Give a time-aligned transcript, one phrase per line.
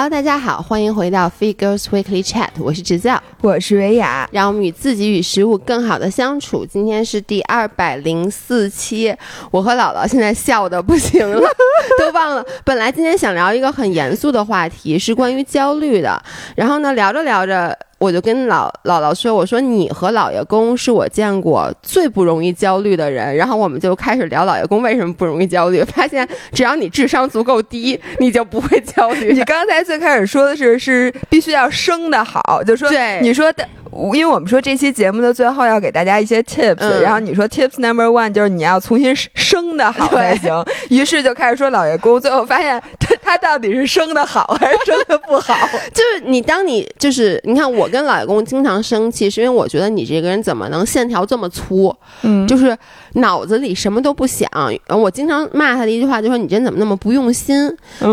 [0.00, 6.64] Hello，大家好，欢迎回到 Fit Girls Weekly Chat，我是直教，我是维雅，让我们与自己与食物更好的相处。
[6.64, 9.14] 今天是第二百零四期，
[9.50, 11.46] 我和姥姥现在笑的不行了，
[12.00, 12.42] 都忘了。
[12.64, 16.22] 本来今天想聊一个很严肃的话题，是关于焦虑的，
[16.56, 17.76] 然后呢，聊着聊着。
[18.00, 29.34] 我就跟姥姥姥说：“我说你和姥爷公是我见过最不容易焦虑的人。”然后我们就开始聊姥爷公为什么不容易焦虑，发现只要你智商足够低，你就不会焦虑。
[29.34, 33.68] 你刚才最开始说的是是必须要生的好，就说对你说的。
[33.92, 45.54] 因为我们说这期节目的最后要给大家一些 tips，然后你说 tips number one 就是你要重新生的好才行，于是就开始说老爷公，最后发现他他到底是生的好还是生的不好？
[45.92, 51.94] 就是你当你就是你看我跟老爷公经常生气，是因为我觉得你这个人怎么能线条这么粗？
[52.22, 52.76] 嗯，就是
[53.14, 54.48] 脑子里什么都不想。
[54.88, 57.56] 我经常骂他的一句话就说你这人怎么那么不用心？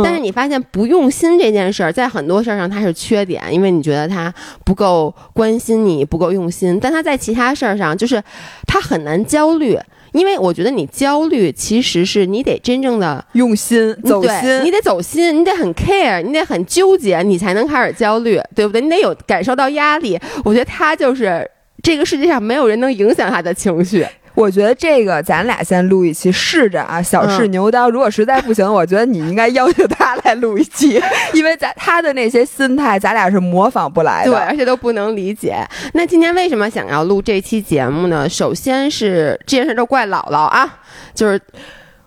[0.04, 4.34] 但是你发现不用心这件事儿在很多事儿上它是缺点，因为你觉得他
[4.66, 5.67] 不够关心。
[5.68, 8.24] 心你不够用心，但他在其他事儿上就是
[8.66, 9.78] 他很难焦虑，
[10.14, 18.80] 因为我觉得你焦虑其实是你得真正的用心走心，你得走心，你得很 care，你得很纠结，你才能开始焦虑，对不对？
[18.80, 20.18] 你得有感受到压力。
[20.46, 21.46] 我觉得他就是
[21.84, 24.06] 这个世界上没有人能影响他的情绪。
[24.38, 27.90] 我觉得这个咱俩先录一期试着啊，小试牛刀。
[27.90, 31.02] 如果实在不行， 我觉得你应该要求他来录一期，
[31.34, 35.58] 因为咱他的那些心态，咱俩是模仿不来的，对，而且都不能理解。
[35.94, 38.30] 那今天为什么想要录这期节目呢？
[38.30, 40.78] 首先是这件事都怪姥姥啊，
[41.16, 41.42] 就是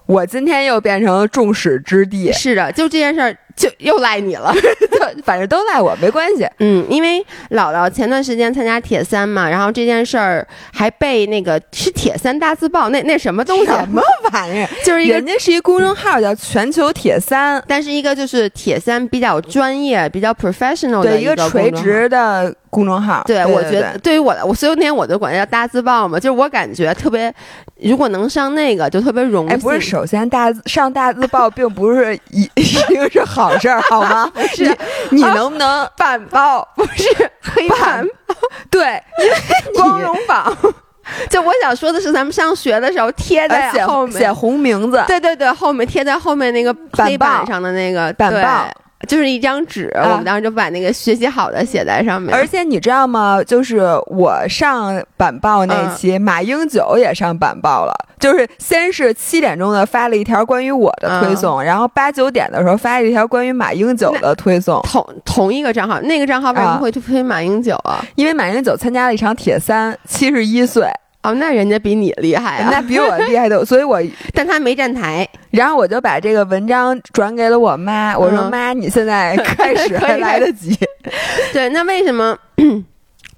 [0.07, 2.33] 我今天又变成了众矢之的。
[2.33, 3.37] 是的，就这件事儿。
[3.61, 4.51] 就又赖你了，
[5.23, 6.47] 反正都赖我没关系。
[6.61, 13.67] 嗯，因为姥姥前段时间参加铁三嘛，然后这件事儿还被那个是铁三大字报，那那什么东西？
[13.67, 14.01] 什么
[14.33, 14.69] 玩意儿？
[14.83, 22.55] 就是一个人家是一公众号叫全球铁三，但是一个就是铁三比较专业、比较 professional 的一个垂直的。
[22.71, 27.35] 公众号，对我觉得对于我来，我所有年我都管它叫大字报嘛，就是我感觉特别，
[27.83, 29.57] 如果能上那个就特别荣幸。
[29.57, 34.31] 哎，不是，首先大上大字报并不是一 一定是好事儿，好吗？
[34.55, 34.77] 是，
[35.11, 36.67] 你能不能板报？
[36.77, 38.07] 不是黑板，
[38.71, 39.03] 对，
[39.75, 40.57] 光荣榜。
[41.29, 48.69] 就我想说的是，咱们上学的时候贴在后面写红名字，对对对，后面贴在后面那个黑板上的那个板报。
[49.11, 52.33] 就是一张纸，我们当时就把那个学习好的写在上面。
[52.33, 53.43] 而且你知道吗？
[53.43, 57.93] 就是我上板报那期，马英九也上板报了。
[58.21, 64.81] 就是先是七点钟的发了一条关于我的推送，然后八九点的时候发了一条关于马英九的推送。
[64.83, 68.05] 同同一个账号，那个账号为什么会推马英九啊？
[68.15, 70.89] 因为马英九参加了一场铁三，七十一岁。
[71.23, 72.71] 哦，那人家比你厉害啊！
[72.73, 74.01] 那比我厉害的， 所以我，
[74.33, 75.29] 但他没站台。
[75.51, 80.75] 然后我就把这个文章转给了我妈，我说：“妈，你现在开始 还来得及。”
[81.53, 82.37] 对，那为什么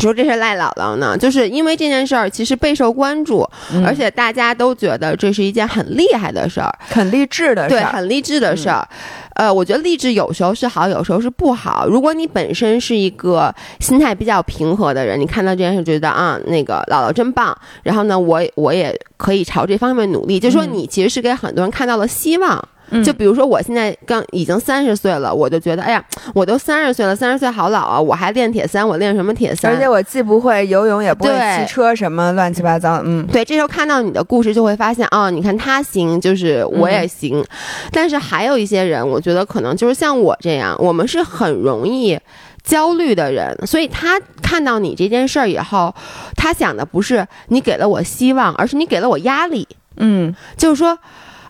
[0.03, 1.17] 说这是赖姥姥呢？
[1.17, 3.49] 就是因为这件事儿其实备受关注，
[3.85, 8.87] 而且大家都觉得这是一件很厉害的事儿，很励志的事儿，对，很励志的事儿。
[9.35, 11.87] 呃，我觉得励志有时候是好，有时候是不好。
[11.89, 20.39] 如果你本身是一个心态比较平和的人，你看到这件事觉得啊，那个姥姥真棒，然后呢，我我也可以朝这方面努力。
[20.39, 22.69] 就说你其实是给很多人看到了希望。
[23.05, 26.05] 就比如说我现在刚已经三十岁了，我就觉得，哎呀，
[26.35, 29.73] 我都三十岁了，三十岁好老啊，我还练铁三，我练什么铁三？
[29.73, 33.01] 而且我既不会游泳，也不会骑车，什么乱七八糟。
[33.05, 37.43] 嗯，对，这时候看到你的故事，就会发现，哦，你看他行，就是我也行。
[37.91, 42.19] 但是还有一些人，我觉得可能就是像我这样，我们是很容易
[42.63, 45.95] 焦虑的人，所以他看到你这件事儿以后，
[46.37, 49.67] 他想的不是你给了我希望，而是你给了我压力。
[49.97, 50.99] 嗯，就是说。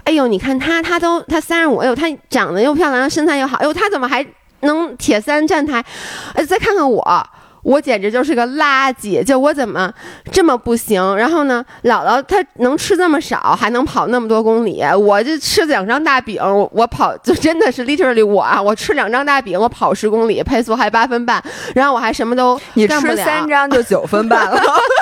[0.04, 4.24] 哎呦，你看他，他都他三十五，哎呦，他长得又漂亮，身材又好，哎呦，他怎么还
[4.60, 5.84] 能铁三站台？
[6.34, 7.26] 哎，再看看我，
[7.62, 9.92] 我简直就是个垃圾，就我怎么
[10.32, 11.16] 这么不行？
[11.16, 16.40] 然后呢，姥姥她能吃这么少，还能跑那么多公里，我就吃两张大饼，
[16.72, 21.42] 我跑就真的是 literally 我啊，我吃两张大饼，我跑十公里，配速还八分半，
[21.74, 24.60] 然后我还什么都你吃三张就九分半了，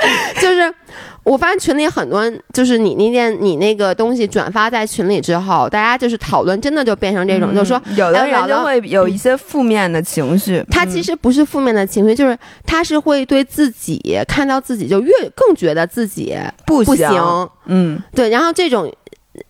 [0.40, 0.74] 就是。
[1.22, 10.64] 我发现群里很多，就是你那件你那个东西转发在群里之后，大家就是讨论，真的就变成这种，就是说有的人就会有一些负面的情绪。
[10.70, 17.06] 他其实不是负面的情绪，就是他是会对自己看到自己就越更觉得自己不行。
[17.66, 18.90] 嗯，对，然后这种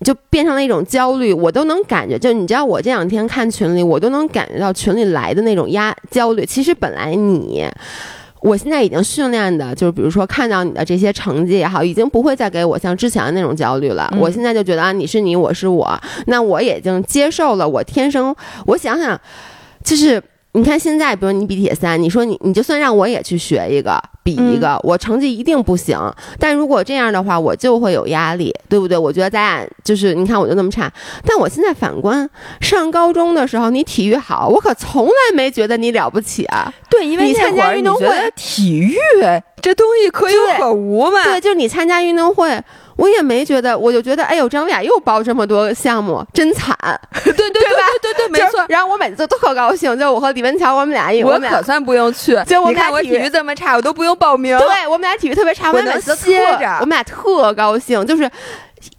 [0.05, 1.33] 就变成了一种焦虑。
[1.33, 6.45] 我都能感觉，就你知道，我这两天看群里，我都能感觉到群里来的那种压焦虑。
[6.45, 7.65] 其实本来你。
[8.43, 14.13] 我现在已经训练的，就是比如说看到你的这些成绩也好，已经不会再给我像之前的那种焦虑了。
[14.19, 17.69] 我现在就觉得啊，你是你，我是我，那我已经接受了。
[17.69, 18.35] 我天生，
[18.67, 19.21] 我想想，
[19.85, 20.23] 就是。
[20.53, 25.97] 你看现在，比如你比铁三，你说你你就算让我也去学一个比一个，我成绩一定不行。
[26.41, 28.99] 但如果这样的话，我就会有压力，对不对？
[28.99, 30.93] 我觉得咱俩就是你看我就那么差。
[31.25, 32.29] 但我现在反观
[32.61, 36.73] 上高中的时候，你体育好，我可从来没觉得你了不起啊。
[36.91, 38.97] 对，因为你参加运动会，体育
[39.63, 41.23] 这东西可有可无嘛。
[41.23, 42.61] 对，就是你参加运动会。
[43.01, 46.77] 我也没觉得，我就觉得，哎呦，张伟雅又报这么多项目，真惨，
[47.25, 47.83] 对对对吧？
[48.03, 48.65] 对对，没错。
[48.69, 52.39] 然后我每次都特高兴，就我和李文乔，我们俩一，我可算不用去。
[52.47, 54.59] 就我们俩体育这么差，我都不用报名。
[54.59, 58.31] 对我们俩体育特别差，我们每次歇着，我们俩特高兴，就是。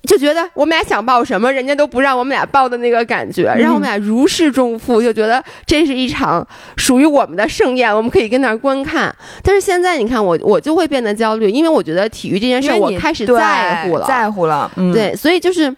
[0.04, 6.46] 就觉得我们俩想报什么，人家都不让我们俩报的那个感觉，让我们俩如释重负，就觉得这是一场
[6.78, 9.14] 属于我们的盛宴，我们可以跟那儿观看。
[9.44, 15.76] 但是现在你看我，我就会变得焦虑，因为我觉得体育这件事我开始在乎了，在乎了，对，所以就是。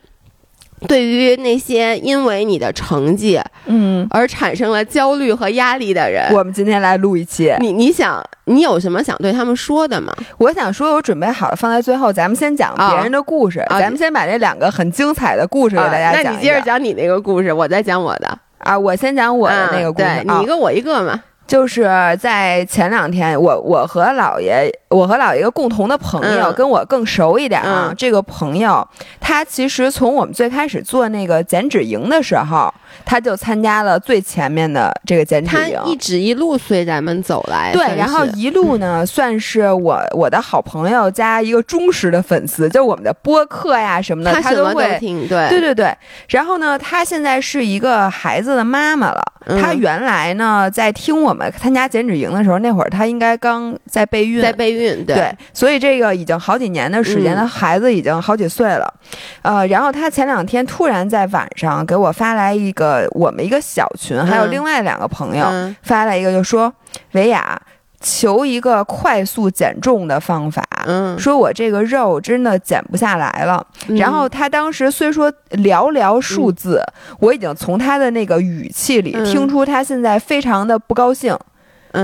[0.88, 7.53] 对于那些因为你的成绩，嗯，而产生了焦虑和压力的人，我们今天来录一期。
[7.59, 10.13] 你你想，你有什么想对他们说的吗？
[10.38, 12.12] 我想说，我准备好了，放在最后。
[12.12, 16.24] 咱们先讲别人的故事，咱们先把这两个很精彩的故事给大家讲。
[16.24, 18.38] 那你接着讲你那个故事，我再讲我的。
[18.59, 21.21] 啊，我先讲我的那个故事，你一个我一个嘛。
[21.54, 21.84] 就是
[22.20, 27.94] 在前两天，我我和姥爷，我和姥爷一个共同的朋友，跟我更熟一点啊。
[27.96, 28.88] 这个朋友，
[29.20, 32.74] 他其实从我们最开始做那个减脂营的时候。
[33.06, 45.95] 他就参加了最前面的这个减脂营，他一直一路随咱们走来，对，然后一路呢 算是我我的好朋友加一个忠实的粉丝，就我们的播客呀什么的，他都会听，对，对对对。
[46.30, 49.22] 然后呢，他现在是一个孩子的妈妈了。
[49.60, 58.94] 他原来呢在听我们参加减脂营的时候，那会儿他应该刚在备孕，在备孕，对，所以这个已经好几年的时间，他孩子已经好几岁了，
[59.42, 62.82] 呃，然后他前两天突然在晚上给我发来一个。
[62.83, 65.45] 呃，我们一个小群还有另外两个朋友
[65.83, 66.71] 发来一个，就说
[67.13, 67.59] 维亚
[68.01, 70.62] 求一个快速减重的方法。
[70.85, 73.65] 嗯，说我这个肉真的减不下来了。
[73.88, 76.83] 然后他当时虽说寥寥数字，
[77.19, 81.38] 我已经从他的那个语气里听出他现在非常的不高兴，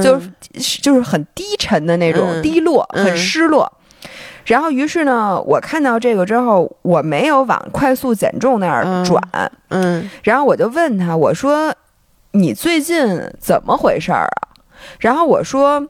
[0.02, 3.70] 就是就是很低沉的那种低落，很失落。
[4.50, 9.22] 然后，于是呢，我看到这个之后，我没有往快速减重那儿转，
[9.70, 11.72] 嗯，然后我就问他，我说
[12.34, 14.58] ：“你最近怎么回事儿啊？”
[15.00, 15.88] 然后我说：“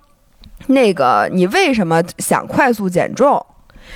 [0.68, 3.42] 那个，你为什么想快速减重？”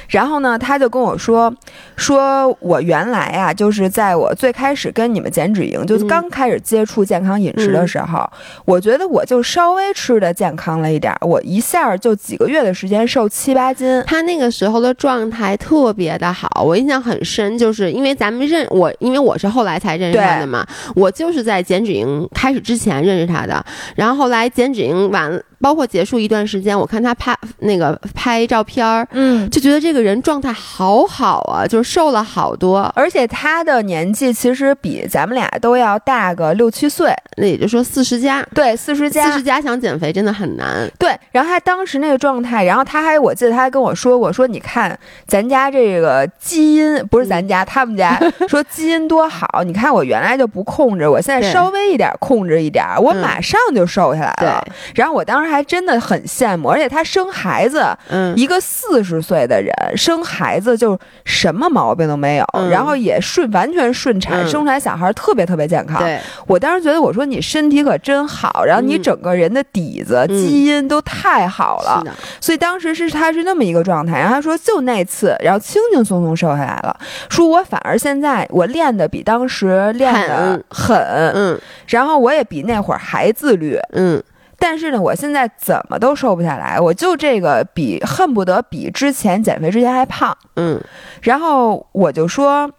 [0.10, 1.54] 然后呢，他就跟我说，
[1.96, 8.30] 说我原来啊，就是在我最开始跟你们减脂营，就是刚开始接触健康饮食的时候，
[8.66, 14.04] 我觉得我就稍微吃的健康了一点，我一下就几个月的时间瘦七八斤。
[14.06, 25.42] 他那个时候的状态特别的好，我印象很深，就是因为咱们认我，因为我是后来才认识他的嘛，我就是在减脂营开始之前认识他的，然后后来减脂营完。
[25.64, 41.18] 包括结束一段时间，我看他拍那个拍照片儿，嗯，就觉得这个人状态好好啊，就是瘦了好多，而且他的年纪其实比咱们俩都要大个六七岁，那也就说四十加，对，四十加，四十加想减肥真的很难，对。
[41.32, 54.68] 然后他当时那个状态，然后他还我记得他还跟我说过，说你看咱家这个基因不是咱家，他们家说基因多好，你看我原来就不控制，我现在稍微一点控制一点，我马上就瘦下来了。
[54.94, 55.53] 然后我当时。
[55.54, 66.02] 还真的很羡慕，而且她生孩子，嗯，一个四十岁的人生孩子就什么毛病都没有，然后也顺完全顺产，生出来小孩特别特别健康。
[66.02, 72.04] 对，我当时觉得我说你身体可真好，然后你整个人的底子基因都太好了，
[72.42, 74.20] 所以当时是他是那么一个状态。
[74.20, 76.98] 然后他说就那次，然后轻轻松松瘦下来了，
[77.30, 80.98] 说我反而现在我练的比当时练的狠，
[81.36, 84.22] 嗯，然后我也比那会儿还自律，嗯。
[84.60, 90.80] 但是呢，我现在怎么都瘦不下来，我就这个比恨不得比之前减肥之前还胖，嗯，
[91.22, 92.70] 然后我就说，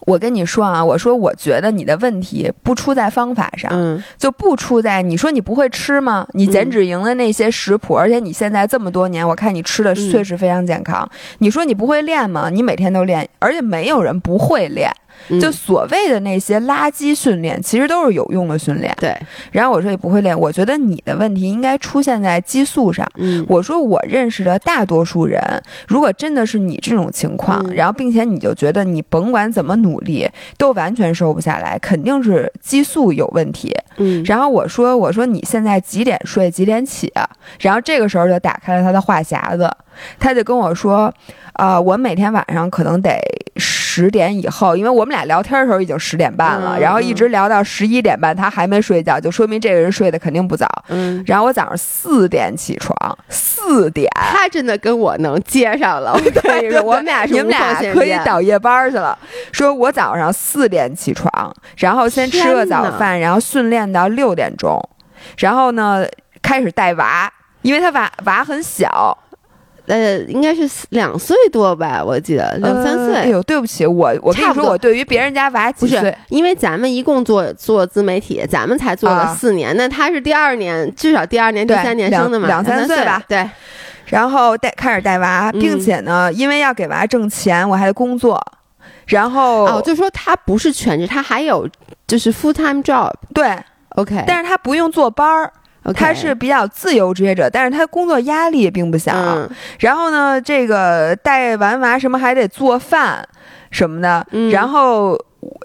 [0.00, 6.26] 我跟你说啊，我说我觉得你的问题不出在方法上，嗯，就不出在你说你不会吃吗？
[6.32, 11.06] 你减脂营的那些食谱，而且你现在这么多年，我看你吃的确实非常健康。
[11.38, 12.48] 你说你不会练吗？
[12.48, 14.90] 你每天都练，而且没有人不会练。
[15.40, 18.94] 就所谓的那些垃圾训练，其实都是有用的训练。
[18.98, 19.16] 对。
[19.50, 23.06] 然后我说也不会练，我觉得你的问题应该出现在激素上。
[23.16, 23.44] 嗯。
[23.48, 25.40] 我说我认识的大多数人，
[25.88, 33.74] 如果真的是你这种情况，然后并且你就觉得你甭管怎么努力都完全瘦不下来，肯定是激素有问题。
[33.96, 34.22] 嗯。
[34.24, 37.12] 然后我说我说你现在几点睡几点起？
[37.60, 39.70] 然后这个时候就打开了他的话匣子，
[40.18, 41.12] 他就跟我说，
[41.54, 43.18] 啊，我每天晚上可能得。
[43.58, 43.75] 十
[44.10, 50.66] 点以后，因为我们俩聊天的时候已经十点半了，然后一直聊到十一点半，他还没睡觉，就说明这个人睡得肯定不早。
[50.88, 52.94] 嗯，然后我早上四点起床，
[53.28, 56.12] 四点，他真的跟我能接上了。
[56.14, 59.18] 我跟你说，我们俩你们俩可以倒夜班去了。
[59.50, 61.30] 说我早上四点起床，
[61.78, 64.78] 然后先吃个早饭，然后训练到六点钟，
[65.38, 66.04] 然后呢
[66.42, 69.16] 开始带娃，因为他娃娃很小。
[69.86, 73.14] 呃，应该是两岁多吧，我记得两三岁。
[73.14, 83.22] 哎呦，对不起，我我跟你说，我对于别人家娃不是，因为咱们一共做做自媒体，咱们才做了四年，那他是第二年，至少第二年、第三年生的嘛，两三岁吧。
[83.28, 83.48] 对，
[84.06, 88.40] 然后带开始带娃，并且呢，因为要给娃挣钱，我还得工作，
[89.06, 91.68] 然后哦，就说他不是全职，他还有
[92.06, 93.12] 就是 full time job。
[93.32, 93.56] 对
[93.90, 95.52] ，OK，但是他不用坐班儿。
[95.92, 99.12] 他是比较自由职业者，但是他工作压力并不小。
[99.80, 103.26] 然后呢，这个带完娃什么还得做饭
[103.70, 104.26] 什么的。
[104.50, 105.18] 然后，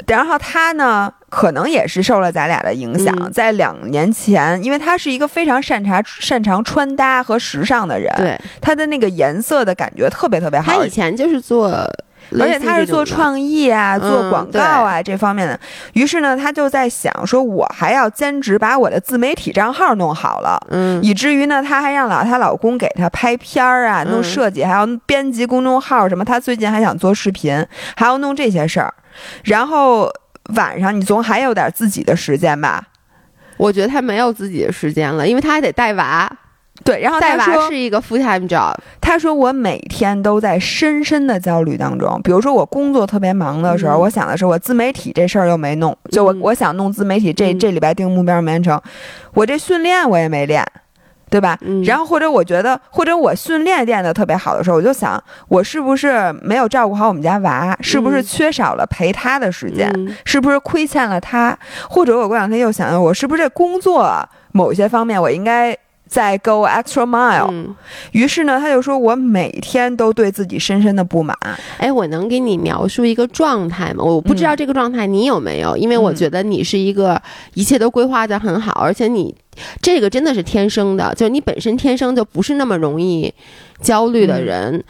[0.08, 10.72] 然后他呢，可能也是受了咱俩的影响，在两年前，因为他是一个非常擅长擅长穿搭和时尚的人，对他的那个颜色的感觉特别特别好。
[10.72, 11.90] 他以前就是做。
[12.40, 15.60] 而且他是做创意啊，做广告啊这方面的。
[15.94, 20.58] 于是呢，他就在想说，我还要兼职把我的自媒体账号弄好了。
[20.70, 26.24] 嗯，以至于呢，他还让老她老公给她拍片儿啊，弄设计，还要编辑公众号什么。
[26.24, 28.94] 他最近还想做视频，还要弄这些事儿。
[29.44, 30.10] 然后
[30.56, 32.82] 晚上你总还有点自己的时间吧？
[33.58, 36.32] 我觉得他没有自己的时间了，因为他还得带娃。
[36.84, 38.74] 对，然后带娃是一个 full time job。
[39.00, 42.20] 他说我每天都在深深的焦虑当中。
[42.24, 48.82] 比如说我工作特别忙的时候，我想的是我自媒体这事儿又没弄，就我我想弄自媒体，这这礼拜定目标没完成，
[49.34, 50.66] 我这训练我也没练，
[51.30, 51.58] 对吧？
[51.86, 59.92] 然后或者我觉得，或者我训练练的特别好的时候，我就想我是不是没有照顾好我们家娃，是不是缺少了陪他的时间，
[60.26, 61.58] 是不是亏欠了他？
[61.90, 65.78] 或者我过两天又想，我是不是这工作某些方面我应该。
[66.12, 67.50] 在 go extra mile，
[68.12, 71.36] 于是呢，他就说：“我每天都对自己深深的不满。”
[71.80, 74.03] 哎，我能给你描述一个状态吗？
[74.03, 77.20] 我不知道这个状态你有没有，因为我觉得你是一个
[77.53, 79.34] 一切都规划的很好，而且你
[79.82, 83.34] 这个真的是天生的，就是你本身天生就不是那么容易
[83.82, 84.84] 焦虑的人。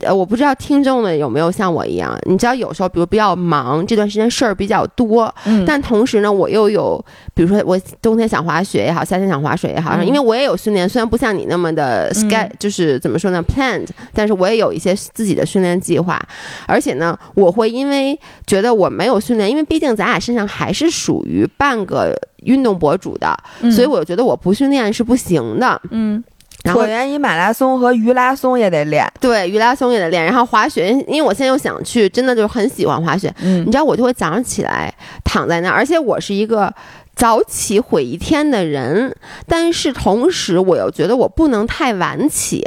[0.00, 7.02] 呃，我不知道听众们有没有像我一样，你知道有时候比如比较忙，这段时间事儿比较多，嗯，但同时呢，我又有，
[7.32, 16.22] 比如说我冬天想滑雪也好，夏天想滑水也好，因为我也有训练，虽然不像你那么的 sky，就是怎么说呢，planned，但是我也有一些自己的训练计划，
[16.66, 23.36] 而且呢，我会因为觉得我没有训练，因为毕竟咱俩身上还是属于半个运动博主的，
[23.70, 26.22] 所以我觉得我不训练是不行的，嗯。
[26.62, 30.22] 椭圆仪马拉松和鱼拉松也得练，对，鱼拉松也得练。
[30.22, 33.34] 然后滑雪，因为我现在又想去，真的就是很喜欢滑雪。
[33.40, 34.94] 嗯，你知道我就会早上起来
[35.24, 36.70] 躺在那儿，而且我是一个
[37.16, 39.16] 早起毁一天的人，
[39.46, 42.62] 但是同时我又觉得我不能太晚起。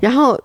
[0.00, 0.40] 然后，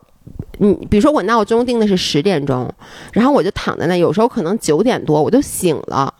[0.58, 2.70] 你比如说我闹钟定的是十点钟，
[3.14, 6.14] 然后我就躺在那，有时候可能九点多我就醒了。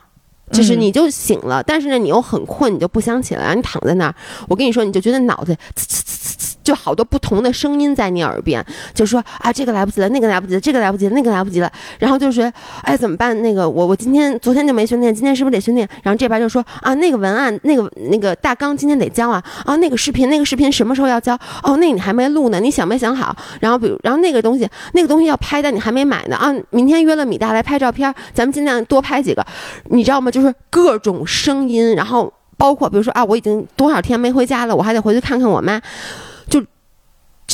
[0.50, 4.14] 就是你就醒了，但是呢，你又很困，你就不想起来，你躺在那儿。
[4.48, 11.70] 我跟你说，你就觉得脑袋呲呲呲呲，就好多不同的声音在你耳边，就说啊，这个来不及了，那个来不及了，这个来不及了，那个来不及了。
[11.98, 12.52] 然后就是，
[12.82, 13.40] 哎，怎么办？
[13.42, 15.88] 那个我我今天昨天就没训练，今天是不是得训练？
[16.02, 21.38] 然后这边就说啊，那个文案，那个那个大纲今天得交啊，啊，那个视频，那个视频什么时候要交？
[21.62, 23.36] 哦，那你还没录呢，你想没想好？
[23.60, 29.44] 然后比如，然后那个东西，那个东西要拍的，你还没买呢啊，明天约了米大来拍照片，咱们尽量多拍几个，
[29.90, 30.30] 你知道吗？
[30.30, 30.52] 就是。
[30.70, 35.80] 各种声音，然后包括比如说啊，我已经多少天没回家了，我还得回去看看我妈。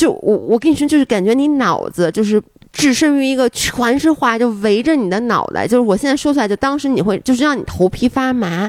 [0.01, 2.41] 就就我我跟你说，就是感觉你脑子就是
[2.73, 5.67] 置身于一个全是话，就围着你的脑袋。
[5.67, 8.67] 就是我现在说出来，就当时你会就是让你头皮发麻。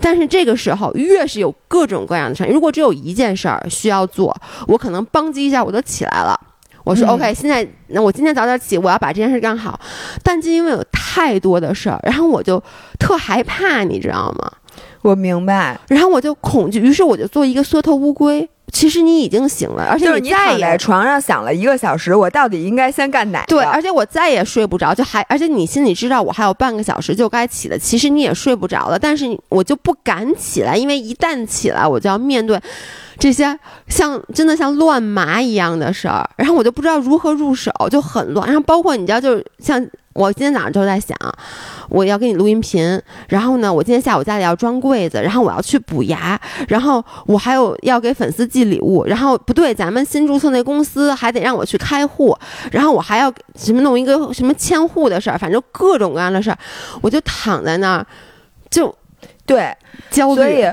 [0.00, 4.36] 但是这个时候，越是有各种各样的事儿，如果只有一件事儿需要做，
[4.66, 6.36] 我可能邦叽一下我就起来了。
[6.82, 9.78] 我说 OK，现在那我今天早点起，我要把这件事干好。
[10.24, 12.60] 但就因为有太多的事儿，然后我就
[12.98, 14.50] 特害怕，你知道吗？
[15.02, 15.78] 我明白。
[15.86, 18.48] 然后我就恐惧，于是我就做一个缩头乌龟。
[18.72, 23.44] 其实你已经醒了，而且你躺在床上想了一个小时，我到底应该先干哪？
[23.46, 32.60] 对，而且我再也睡不着，就还而且你心里知道我还有半个小时就该起了，其实你也睡不着了，但是我就不敢起来，因为一旦起来，我就要面对。
[33.18, 38.46] 这些像真的像乱麻一样的事儿，然后我就不知道如何入手，就很乱。
[38.48, 41.16] 然后包括你知道，就是像我今天早上就在想，
[41.88, 46.38] 我要给你录音频，然后呢，我今天下午家里要装柜子，然后我要去补牙，
[46.68, 52.36] 然后我还有要给粉丝寄礼物，然后不对，咱们新注册那公司还得让我去开户，
[52.70, 56.58] 然后我还要什么弄一个什么迁户的事儿，反正各种各样的事儿，
[57.00, 58.06] 我就躺在那儿，
[58.70, 58.94] 就
[59.46, 59.74] 对
[60.10, 60.36] 焦虑。
[60.36, 60.70] 所以，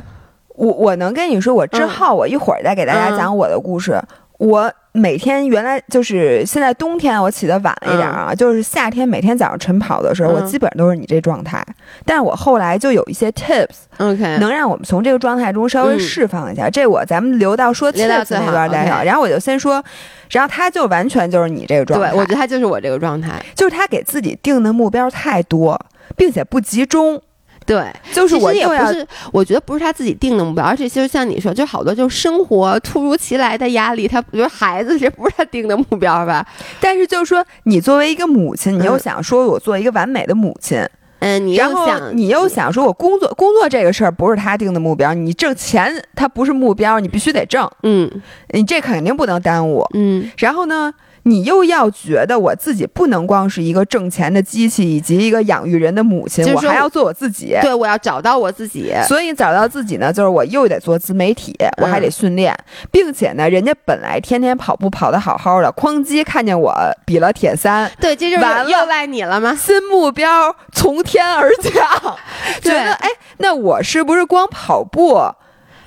[0.55, 4.01] 我我能跟你说，我之后我一会儿再给大家讲我的故事，
[4.37, 4.71] 我。
[4.91, 11.63] 每天原来就是现在冬天我起的晚了一点啊，就是夏天每天早上晨跑的时候，我基本上都是你这状态。
[12.05, 16.69] 但是我后来就有一些 tips，OK，能让我们从这个状态中稍微释放一下。
[16.69, 19.03] 这我咱们留到说 tips 那段再聊。
[19.03, 19.83] 然后我就先说，
[20.31, 22.09] 然后他就完全就是你这个状态。
[22.09, 25.79] 对，我觉得他就是我这个状态，就是他给自己定的目标太多，
[26.17, 27.21] 并且不集中。
[27.69, 36.43] 对，就是我也不是，我觉得不是他自己定的目标，而且其实像你说，就好多就是生活突如其来的压力，他觉得孩子这不是他定的目标吧？
[36.81, 40.83] 但是就是说，你作为一个母亲，你又想说我做一个完美的母亲，
[41.19, 48.09] 嗯，你又想，你又想说我工作工作这个事儿不是他定的目标，你挣钱他不是目标，你必须得挣，嗯，
[48.49, 50.91] 你这肯定不能耽误，嗯，然后呢？
[51.23, 57.57] 你又要觉得我自己不能光是一个挣钱的机器，以及一个养育人的母亲，我还要做我自己。
[57.61, 58.93] 对，我要找到我自己。
[59.07, 62.55] 所以找到自己呢，就是我又得做自媒体，我还得训练，
[62.91, 66.73] 并且呢，人家本来天天跑步跑得好好的，哐叽看见我
[67.05, 69.55] 比了铁三，对，这就完了，又赖你了吗？
[69.55, 71.73] 新目标从天而降，
[72.61, 75.19] 觉得哎，那我是不是光跑步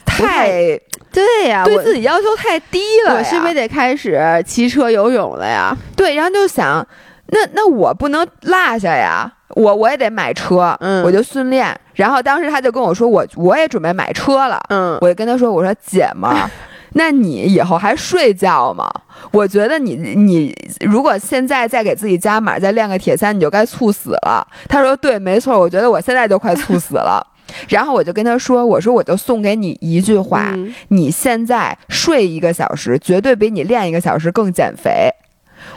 [0.05, 0.79] 太？
[1.13, 5.77] 对呀，对自己要求太低了，我是不是得开始骑车游泳了呀？
[5.95, 6.87] 对，然后就想，
[7.27, 11.79] 那那我不能落下呀，我我也得买车，嗯，我就训练。
[11.95, 16.51] 然后当时他就跟我说，我我也准备买车了，嗯，我就跟他说，我说姐们儿，
[16.95, 18.91] 那你以后还睡觉吗？
[19.33, 24.47] 我觉得你你如果现在再给自己加码，再练个铁三，你就该猝死了。
[24.67, 27.23] 他说对，没错，我觉得我现在就快猝死了。
[27.69, 30.55] 然后我就跟他说：“我说我就送给你一句话，
[30.89, 35.11] 你现在睡一个小时，绝对比你练一个小时更减肥。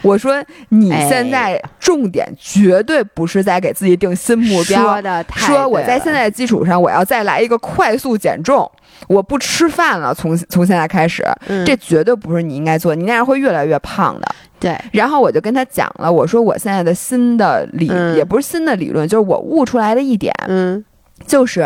[0.01, 8.69] 我说你现在重点绝对不是在给自己定新目标，说的说我在现在的基础上我要再来一个快速减重，
[9.07, 11.23] 我不吃饭了，从从现在开始，
[11.65, 14.27] 这绝对不是你应该做，你那样会越来越胖的。
[14.59, 14.75] 对。
[14.91, 17.85] 然后我就跟他讲了，我说我现在的新的理
[18.15, 20.83] 也不是新的理论，就是我悟出来的一点，嗯。”
[21.25, 21.61] 就是，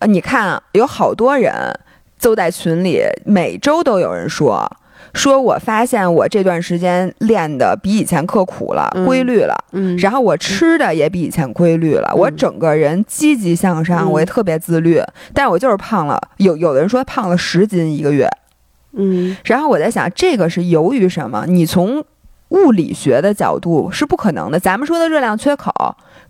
[0.00, 1.52] 呃，你看，有好多人
[2.20, 4.70] 都在群里，每周都有人说，
[5.14, 15.00] 说我发现我这段时间练的比以前刻苦了，规律了，嗯，然后我吃的也比以前规律了，我整个人积极向上，我也特别自律，
[15.32, 18.28] 但是我就是胖了，有有的人说胖了十斤一个月，
[18.92, 21.44] 嗯，然后我在想，这个是由于什么？
[21.46, 22.04] 你从
[22.54, 25.72] 物理学的角度是不可能的，咱们说的热量缺口。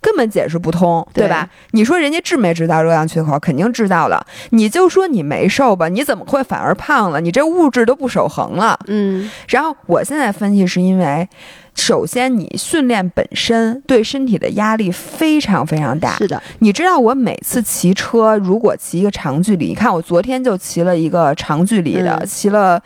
[0.01, 1.49] 根本解释不通，对吧？
[1.71, 3.39] 你说人家制没制造热量缺口？
[3.39, 4.27] 肯定制造了。
[4.51, 7.23] 你就说你没瘦吧，你怎么会反而胖了？
[7.23, 8.79] 你这物质都不守恒了。
[8.87, 9.31] 嗯。
[9.49, 11.27] 然后我现在分析是因为，
[11.75, 16.17] 首先你训练本身对身体的压力非常非常大。
[16.17, 16.43] 是的。
[16.59, 22.79] 你知道我每次骑车，如果骑一个长距离，你看我昨天就骑了一个长距离的，骑了，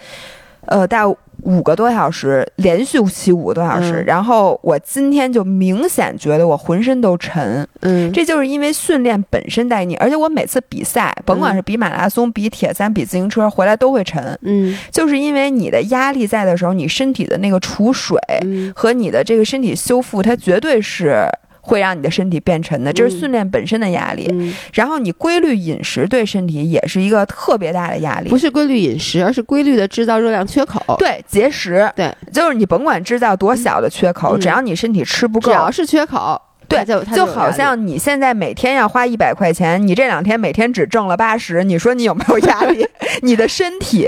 [0.67, 1.05] 呃，大。
[1.43, 18.19] 五个多小时，连续骑五个多小时，然后我今天就明显觉得我浑身都沉，嗯，这就是因为训练本身带你，而且我每次比赛，甭管是比马拉松、比铁三、比自行车，回来都会沉，嗯，就是因为你的压力在的时候，你身体的那个储水
[18.75, 21.27] 和你的这个身体修复，它绝对是。
[21.69, 24.29] 会让你的身体变沉的，这是训练本身的压力。
[24.73, 28.31] 然后你规律饮食对身体也是一个特别大的压力。
[28.31, 30.97] 不是规律饮食，而是规律的制造热量缺口。
[30.99, 31.91] 对，节食。
[31.95, 36.41] 对，就是你甭管制造多小的缺口，只要你身体吃不够，只要是缺口。
[36.69, 42.87] 对，就就好像你现在每天要花一百块钱，你这两天每天只挣了八十，你说你有没有压力？
[43.23, 44.07] 你的身体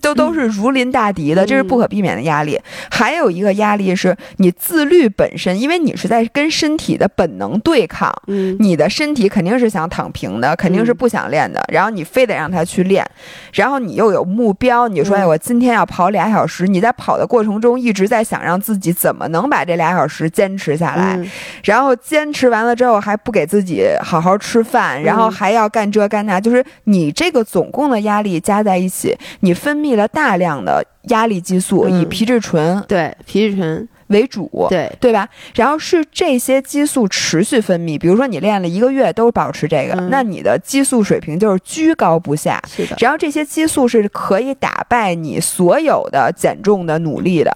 [0.00, 2.58] 都都是如临大敌的，这是不可避免的压力。
[2.90, 8.10] 还有一个压力是你自律本身，因为你是在跟身体的本能对抗。
[8.26, 13.06] 嗯，你的身体肯定是想躺平的，肯定是不想练的，然后你非得让他去练，
[13.52, 21.20] 然后你又有目标，你说哎，我今天要跑俩小时，你在跑的过程中一直在想让自己怎么能把这俩小时坚持下来，
[21.62, 21.81] 然后。
[21.82, 35.28] 然后坚持完了之后还不给自己好好吃饭，然后还要干这干那，就是你这个总共的压力加在一起，你分泌了大量的压力激素，以皮质醇对皮质醇为主，对对吧？
[35.56, 42.62] 然后是这些激素持续分泌，比如说你练了一个月都保持这个，那你的激素水平就是居高不下。
[42.68, 42.94] 是的。
[43.00, 47.50] 然后这些激素是可以打败你所有的减重的努力的。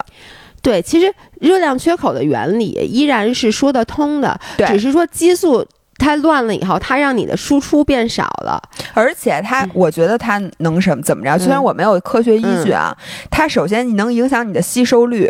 [0.66, 5.64] 对，其实热量缺口的原理依然是说得通的，只是说激素。
[5.98, 8.62] 它乱了以后，它让你的输出变少了，
[8.94, 11.38] 而且它，我觉得它能什么怎么着？
[11.38, 12.96] 虽然我没有科学依据啊，
[13.30, 15.28] 它首先你能影响你的吸收率。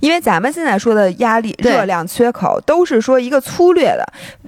[0.00, 4.04] 因为咱们现在说的压力热量缺口都是说一个粗略的，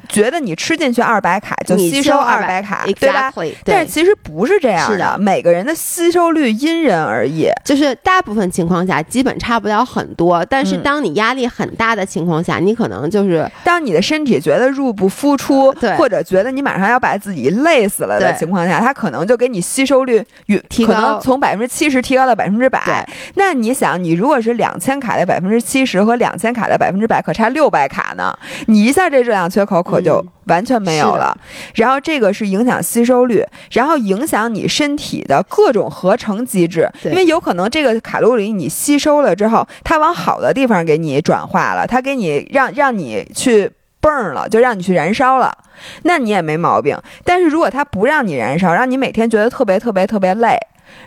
[0.08, 3.32] 觉得你吃进去二百卡就吸收二百卡，对吧？
[3.64, 10.44] 但是其实不是这样的，每个人的吸收率因人而异，就是大部分情况下基本差不了很多。
[10.46, 23.08] 但是当你压力很大的情况下，你可能就是当你的身体觉得入不敷出，对，或者觉得你马上要把自己累死了的情况下，它可能就给你吸收率与提高，从百分之七十提高到百分之百。
[23.36, 25.30] 那你想，你如果是两千卡的。
[25.30, 31.32] 百分之七十和两千卡的百分之百可差六百卡呢，你一下这热量缺口可就完全没有了。
[31.76, 45.56] 然后这个是影响吸收率，然后影响你身体的各种合成机制，因为有可能这个卡路里你吸收了之后，它往好的地方给你转化了，它给你让让你去蹦了，就让你去燃烧了，
[46.02, 46.96] 那你也没毛病。
[47.24, 50.58] 但是如果他不让你燃烧，让你每天觉得特别特别特别累。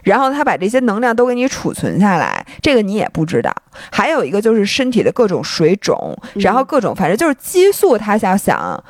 [0.03, 3.53] 然后他把这些能量都给你储存下来，这个你也不知道。
[3.91, 8.81] 还有一个就是身体的各种水肿，然后各种反正就是激素，他想想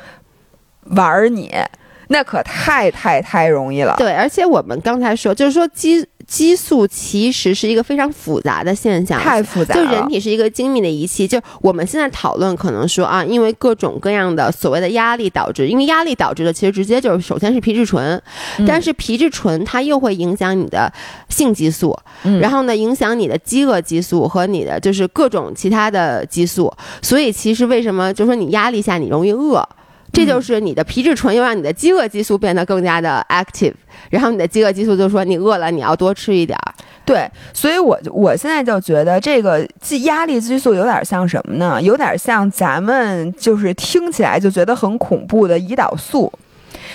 [0.92, 1.52] 玩你，
[2.10, 3.96] 那可太太太容易了。
[3.98, 6.08] 对，而且我们刚才说，就是说激。
[6.34, 9.76] 激素其实是一个非常复杂的现象，太复杂。
[9.76, 18.20] 就人体是一个精密的仪器，就我们现在讨论，可能说啊，因为各种各样的所谓的压力导致，因为压力导致的，其实直接就是首先是皮质醇，
[18.68, 20.92] 但是皮质醇它又会影响你的
[21.30, 21.96] 性激素，
[22.42, 29.64] 然后呢，影响你的饥饿激素和你的就是各种其他的激素，所以其实为什么就说你压力下你容易饿？
[30.14, 33.74] 这就是你的皮质醇又让你的饥饿激素变得更加的 active，
[34.12, 36.74] 然后你的饥饿激素就说你饿了，你要多吃一点儿。
[37.04, 41.82] 对，所以我我现在就觉得这个激压力激素有点像什么呢？
[41.82, 46.32] 有点像咱们就是听起来就觉得很恐怖的胰岛素。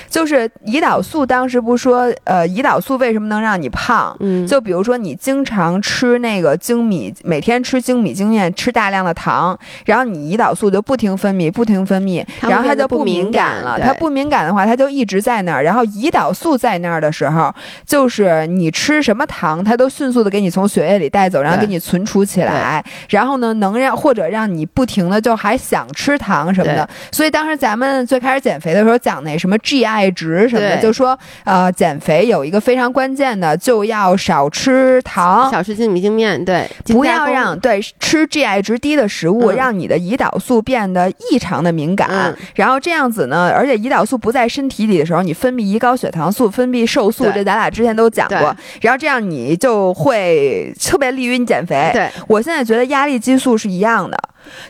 [0.09, 4.17] 就是胰岛素，当时不说，呃，胰岛素为什么能让你胖？
[4.21, 13.79] 嗯，就比如说你经常吃那个精米，每天吃精米精面，吃大量的糖，然后你胰岛素就不停分泌，不停分泌，然后它就不敏感了。
[13.81, 15.63] 它不敏感的话，它就一直在那儿。
[15.63, 17.55] 然后胰岛素在那儿的时候，
[17.87, 22.85] 就是你吃什么糖，它都迅速的给你从血液里带走，然后给你存储起来。
[23.09, 26.89] 然后呢，能让或者让你不停的就还想吃糖什么的。
[27.11, 30.09] 所以当时咱们最开始减肥的时候讲那什么 GI。
[30.19, 51.91] 值什么的，就说呃，减肥有一个非常关键的，就要少吃糖，少吃精米精面，对，不要让对吃 GI 值低的食物，让你的胰岛素变得异常的敏感，然后这样子呢，而且胰岛素不在身体里的时候，你分泌胰高血糖素，分泌瘦素，这咱俩之前都讲过，然后这样你就会特别利于你减肥。
[51.93, 52.09] 对。
[52.27, 54.19] 我现在觉得压力激素是一样的。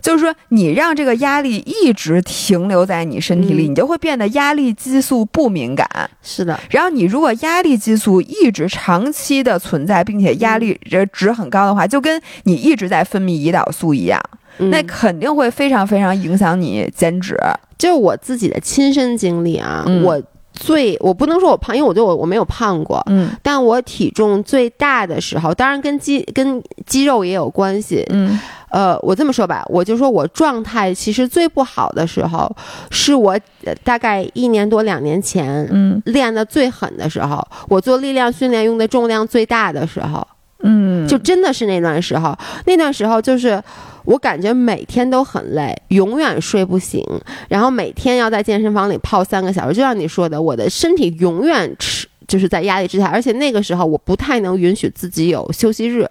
[0.00, 5.88] 就是说，你让这个压力一直停留在你身体里，你就会变得压力激素不敏感。
[6.22, 6.58] 是的。
[6.70, 10.78] 然后你如果压力激素一直长期的存在，并且压力
[11.12, 14.20] 值很高的话，就跟你一直在分泌胰岛素一样，
[14.58, 17.36] 那肯定会非常非常影响你减脂。
[17.76, 20.20] 就是我自己的亲身经历啊，我
[20.58, 28.38] 最我不能说我胖，因为我觉得我我没有胖过，嗯，但我体重最大的时候，当然跟肌跟肌肉也有关系，嗯。
[28.70, 32.54] 呃，我这么说吧，我就说我状态其实最不好的时候，
[32.90, 33.34] 是我
[33.82, 40.26] 大概一年多两年前，嗯，练的最狠的时候，我做力量训练用的重量最大的时候，
[40.62, 43.62] 嗯，就真的是那段时候，那段时候就是
[44.04, 47.04] 我感觉每天都很累，永远睡不醒，
[47.48, 56.08] 然后每天要在健身房里泡三个小时，就像你说的，我的身体永远吃就是在压力之下，而且那个时候我不太能允许自己有休息日。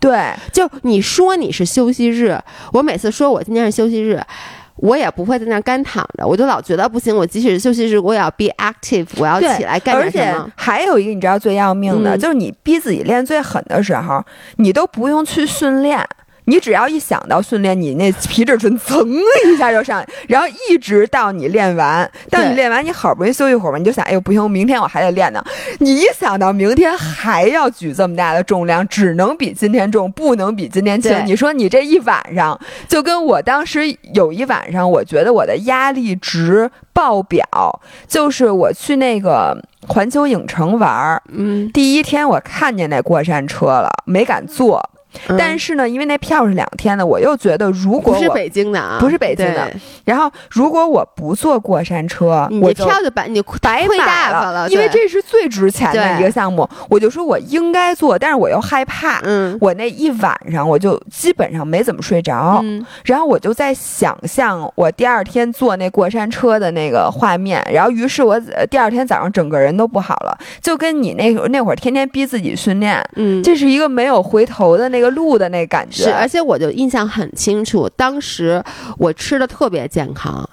[0.00, 2.38] 对，就你说你是休息日，
[2.72, 4.18] 我每次说我今天是休息日，
[4.80, 10.42] 我也不会在那干躺着，我就老觉得不行，我即使是休息时，我也要 be active，我要起来干点什么。
[10.42, 14.24] 而且还有一个你知道最要命的，就是你逼自己练最狠的时候，
[14.56, 16.04] 你都不用去训练。
[16.50, 25.40] 你只要一想到训练，你那皮质醇噌一下就上，然后一直到你练完，到你练完，你好不容易休息一会儿吧，你就想，哎呦不行，明天我还得练呢。
[25.78, 31.24] 你一想到明天还要举这么大的重量，只能比今天重，不能比今天轻。
[31.24, 33.82] 你说你这一晚上，就跟我当时
[34.12, 37.44] 有一晚上，我觉得我的压力值爆表，
[38.08, 44.90] 就是我去那个环球影城玩儿，嗯，第一天我看见那过山车了，没敢坐。
[45.38, 49.70] 但是呢，因为那票是两天的，我又觉得如果不是北京的啊，不是北京的，
[50.04, 62.62] 然后如果我不坐过山车，我票就白你白买了，因为这是最值钱的一个项目，我就说我应该坐，但是我又害怕，嗯，我那一晚上我就基本上没怎么睡着，
[63.04, 68.38] 然后我就在想象我第二天坐那过山车的那个画面，然后于是我
[68.70, 78.62] 第二天早上整个人都不好了，就跟你那那会儿天天逼自己训练，嗯，这是一个没有回头的那个路的那感觉，是，而且我就印象很清楚，当时
[78.98, 80.46] 我吃的特别健康。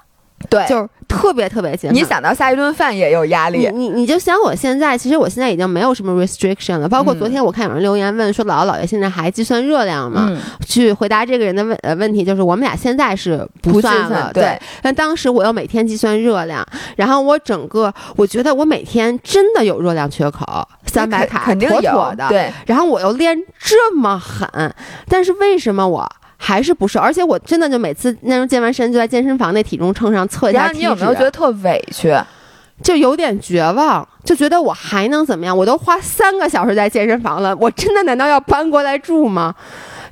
[0.48, 2.00] 对，就是特别特别健康。
[2.00, 3.68] 你想到下一顿饭也有压力。
[3.74, 6.88] 你你就想我现在，其实我现在已经没有什么 restriction 了。
[6.88, 10.30] 包括昨天我看有人留言问说，姥姥姥爷现在还计算热量吗？
[10.64, 14.30] 去回答这个人的问呃问题，就是我们俩现在是不算了。
[14.32, 14.58] 对。
[14.80, 16.64] 但当时我又每天计算热量，
[16.96, 20.46] 然后我整个我觉得我每天真的有热量缺口，
[20.86, 22.28] 三百卡肯定有的。
[22.28, 22.52] 对。
[22.64, 24.72] 然后我又练这么狠，
[25.08, 26.08] 但是为什么我？
[26.40, 32.16] 还是不瘦，而且我真的就每次那时候健完身就在健身房那体重秤上测一下体脂，你有没有觉得特委屈？
[32.80, 35.54] 就有点绝望，就觉得我还能怎么样？
[35.54, 39.52] 我都花三个小时在健身房了，我真的难道要搬过来住吗？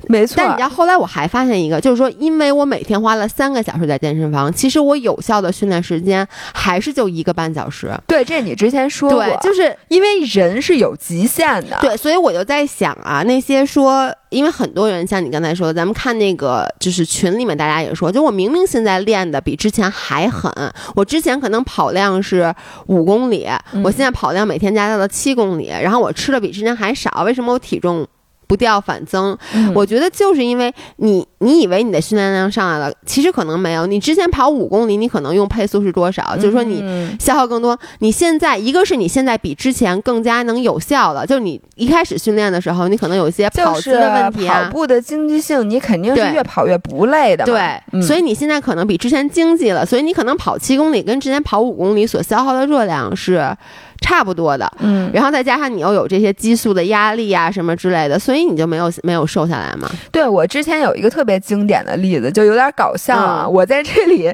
[0.09, 7.91] 没错，但你知道后来我还发现一个，就是说，因为我每天花了三个小时在健身房，其实我有效的训练时间还是就一个半小时。
[8.07, 11.77] 对，这你之前说过，就是因为人是有极限的。
[11.81, 20.51] 对，所以我就在想啊，那些说，因为很多人像你刚才说，咱们看那个就是群里面大家也说，就我明明现在练的比之前还狠，
[20.95, 22.53] 我之前可能跑量是
[22.87, 23.47] 五公里，
[23.83, 28.07] 我现在跑量每天加到了七公里，然后我吃的比之前还少，为什么我体重？
[28.47, 29.37] 不掉反增，
[29.75, 33.85] 我觉得就是因为你，你以为你的训练量上来了，其实可能没有。
[33.85, 36.35] 你之前跑五公里，你可能用配速是多少？
[36.37, 36.81] 就是说你
[37.19, 37.77] 消耗更多。
[37.99, 47.43] 你现在一个是你现在比之前更加能有效了，就是你一开始训练的时候，你可能有一些跑姿的问题啊，跑步的经济性，你肯定是越跑越不累的。
[47.43, 53.55] 对，所以你现在可能比之前经济了，所以你可能跑七公里跟之前跑五公里所消耗的热量是。
[53.99, 59.89] 差不多的，嗯，然后再加上你又有这些激素的压力啊什么之类的，所以你就没有没有瘦下来嘛？
[60.11, 63.47] 对我之前有一个特别经典的例子，就有点搞笑啊。
[63.47, 64.33] 我在这里，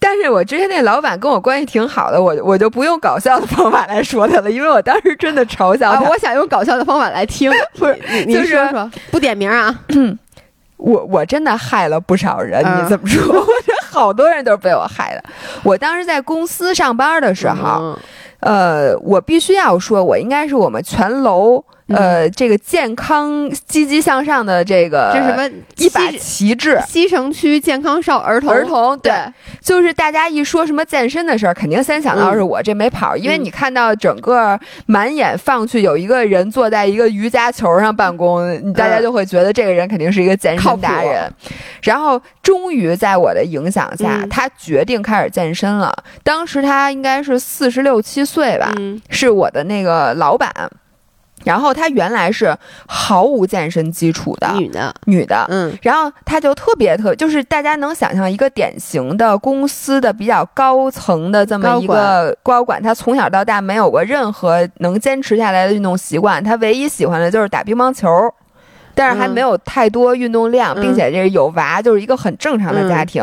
[0.00, 6.00] 但是我之前那老板跟我关系挺好的，我我就不用搞笑的方法来说他了，因为我当时真的嘲笑他。
[6.08, 9.78] 我想用搞笑的方法来听， 不是，你说说，不点名啊。
[10.78, 13.22] 我我真的害了不少人，你怎么说？
[13.32, 15.24] 我觉得好多人都是被我害的。
[15.62, 17.98] 我当时在公司上班的时候。
[18.46, 21.64] 呃，我必须要说，我应该是我们全楼。
[21.88, 29.12] 呃，这个健康、积极向上的这个这什么一把旗帜，西城区健康少儿童儿童对，
[29.60, 41.32] 就是大家一说什么健身的事儿，肯定先想到是我这没跑，因为你看到整个满眼放去有一个人坐在一个瑜伽球上办公，大家就会觉得这个人肯定是一个健身达人。
[41.82, 45.94] 然后终于在我的影响下，他决定开始健身了。
[46.24, 48.74] 当时他应该是四十六七岁吧，
[49.08, 50.52] 是我的那个老板。
[51.46, 52.52] 然后她原来是
[52.88, 68.08] 毫无健身基础的女的，女的，嗯，然后她就特别特，就是大家能想象一个典型的公司的比较高层的这么一个高管，她从小到大没有过任何能坚持下来的运动习惯，她唯一喜欢的就是打乒乓球。
[68.96, 73.22] 但是还没有太多运动量，并且这有娃，就是一个很正常的家庭。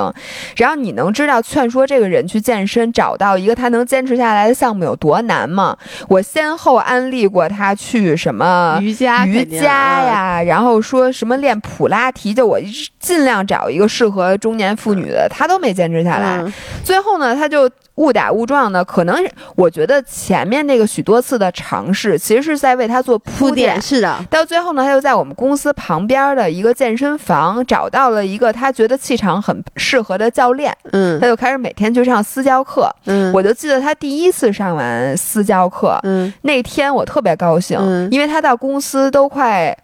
[0.55, 5.75] 然后你能知道劝说这个人去健身，找到一个他能坚持下来的项目有多难吗？
[6.07, 12.59] 我先后安利过他去什么瑜伽、瑜伽呀，然后说什么练普拉提，就我
[12.99, 16.39] 尽量找一个适合中年妇女的，他都没坚持下来。
[16.83, 17.69] 最后呢，他就。
[17.95, 19.15] 误打误撞的，可能
[19.55, 23.79] 我觉得前面那个许多次的尝试，其实是在为他做铺垫。
[23.81, 30.75] 是的，到最后呢，他又在我们公司旁边的一个健身房找到了一个他觉得气场很适合的教练。
[30.91, 32.89] 嗯，他就开始每天去上私教课。
[33.05, 37.79] 嗯，我就记得他第一次上完私教课，嗯，那天我特别高兴，
[38.11, 39.77] 因为他到公司都快。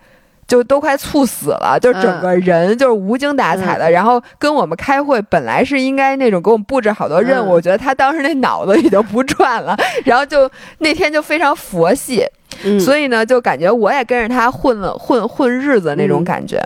[0.49, 3.89] 就都快猝死了，就整个人就是无精打采的。
[3.89, 9.77] 然后跟我们开会，本来是应该那种给我们布置好多任务，我觉得他当时那脑子已经不转了。
[10.03, 12.25] 然后就那天就非常佛系。
[12.79, 16.61] 所以呢，就感觉我也跟着他混了混混日子那种感觉，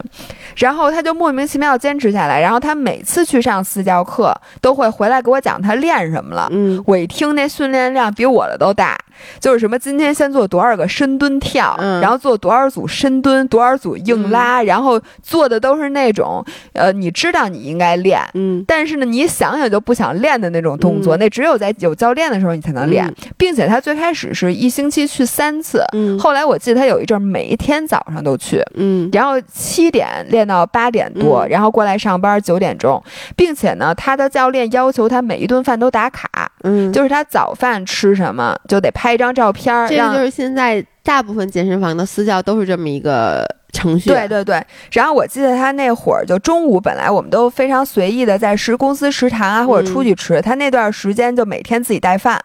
[0.55, 6.47] 然后他就莫名其妙坚持下来，然后他每次去上私教课都会回来给我讲他练什么了。
[6.51, 8.97] 嗯，我一听那训练量比我的都大，
[9.39, 16.43] 就是什么今天先做多少个深蹲跳，然后做多少组深蹲，多少组硬拉，然后做的都是那种
[16.73, 25.72] 呃，你知道你应该练，嗯，但是呢，你想想就不想练的那种动作，那只有在有教练的时候你才能练，并且他最开始是一星期去三次。
[25.73, 25.83] 次。
[25.93, 33.01] 嗯，后来我记得他有一阵每一天早上都去，嗯，然后七点练到八点多，然后过来上班九点钟，
[33.35, 36.29] 并且呢，他的教练要求他每一顿饭都打卡，
[36.63, 39.87] 嗯，就是他早饭吃什么就得拍一张照片。
[39.87, 43.43] 这个就是现在大部分健身房的私教都是这么一个。
[43.73, 52.39] 程序对对对，然后我记得他那会儿就中午本来我们都非常随意的在食公司食堂啊或者出去吃，他那段时间就每天自己带饭，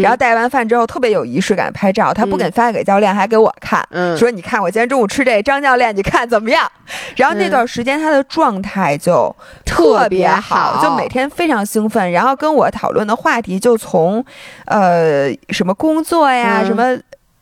[0.00, 3.86] 然后带完饭之后特别有仪式感拍照，他不仅发给教练，还给我看，
[4.16, 6.70] 说你看我今天中午吃这张教练你看怎么样？
[7.16, 9.34] 然后那段时间他的状态就
[9.64, 14.24] 特别好，就每天非常兴奋，然后跟我讨论的话题就从
[14.66, 16.92] 呃什么工作呀什么，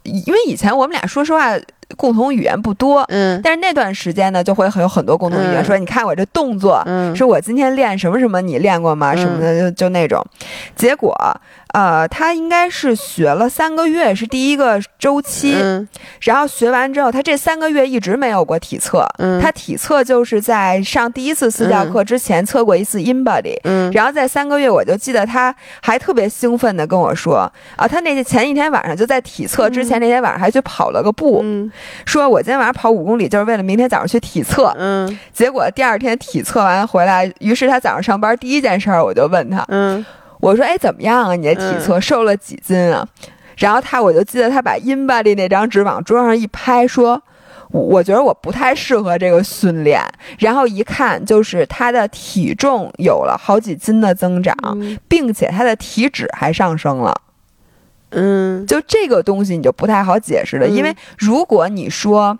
[0.02, 1.54] 因为以前我们俩说实话。
[1.98, 5.62] 共同语言不多，嗯，但是那段时间呢，就会很有很多共同语言。
[5.62, 9.14] 说你看我这动作，嗯，说我今天练什么什么，你练过吗？
[9.14, 10.24] 什么的，就就那种。
[10.74, 11.14] 结果。
[11.74, 15.56] 呃，他应该是学了三个月，是第一个周期，
[16.20, 19.04] 然后学完之后，他这三个月一直没有过体测。
[19.42, 23.58] 他体测就是在上第一次私教课之前测过一次 in body，
[23.92, 31.44] 然后在三个月，我就记得他还特别兴奋的跟我说，啊，他那前一天晚上就在体测之前那天晚上还去跑了个步，
[32.06, 34.72] 说我今天晚上跑五公里就是为了明天早上去体测。
[34.78, 40.06] 嗯，结果第二天体测完回来，于是他早上上班第一件事儿我就问他，嗯。
[40.44, 41.34] 我说哎，怎么样啊？
[41.34, 43.08] 你的体测瘦了几斤啊？
[43.56, 47.22] 然后他，我就记得他把 InBody 那张纸往桌上一拍，说
[47.72, 50.02] ：“我觉得我不太适合这个训练。”
[50.38, 54.54] 然后一看，就是他的体重有了好几斤的增长，
[55.08, 57.18] 并且他的体脂还上升了。
[58.10, 62.38] 嗯，就这个东西你就不太好解释了，因为如果你说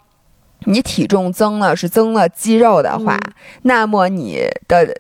[0.66, 3.18] 你体重增了是增了肌肉的话，
[3.62, 4.94] 那么你的。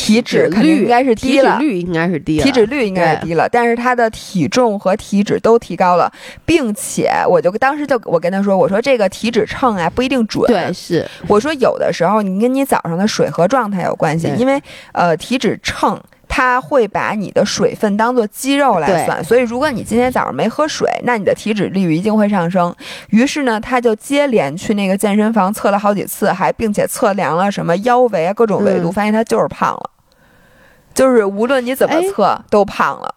[0.00, 6.10] 体脂率应该是低了，体脂率应该是低了，体脂率应该是低了，但是他的体重和体脂都提高了，
[6.46, 14.60] 并且我就当时就我跟他说，我说这个体脂秤啊不一定准，对，是，我说有的时候你跟你早上的水合状态有关系，因为
[14.92, 16.00] 呃体脂秤。
[16.32, 22.72] 他会把你的水分当做肌肉来算，所以如果你今天早上没喝水，那你的体脂率一定会上升。
[23.08, 29.90] 于是呢，他就接连去那个健身房测了好几次，还并且测量了什么腰围啊各种维度，发现他就是胖了，
[30.94, 33.14] 就是无论你怎么测都胖了。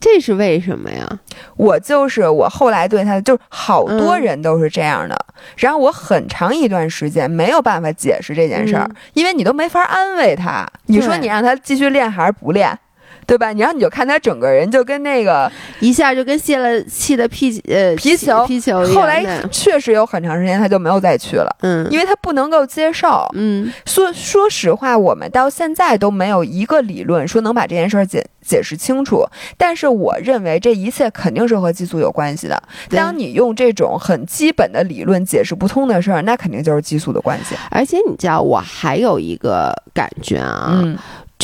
[0.00, 1.08] 这是为什么呀？
[1.56, 5.16] 我就是我后来对他，就好多人都是这样的。
[5.56, 10.66] 然后我很长一段时间没有办法解释这件事儿，因为你都没法安慰他。
[10.86, 12.78] 你说你让他继续练还是不练？
[13.26, 13.52] 对吧？
[13.54, 23.72] 然后你就看他整个人就跟那个一下就跟泄了气的皮呃皮球皮球后来确实有很长时间他就没有再去了，嗯，因为他不能够接受，嗯。
[23.86, 29.24] 说说实话，我们到现在都没有一个理论说能把这件事儿解解释清楚。
[29.56, 32.62] 但是我认为这一切肯定是和激素有关系的。
[32.90, 37.54] 当你用这种很基本的理论解释不通的事儿，那肯定就是激素的关系。
[37.70, 40.82] 而且你知道，我还有一个感觉啊。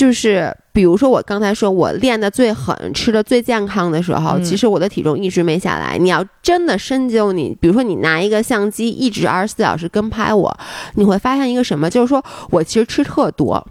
[0.01, 5.99] 就是，比如说我刚才说我练的最狠、吃的最健康的时候，其实我的体重一直没下来。
[5.99, 10.59] 你要真的深究你，比如说你拿一个相机一直二十四小时跟拍我，
[10.95, 11.91] 你会发现一个什么？
[11.91, 13.63] 就是说我其实吃特多。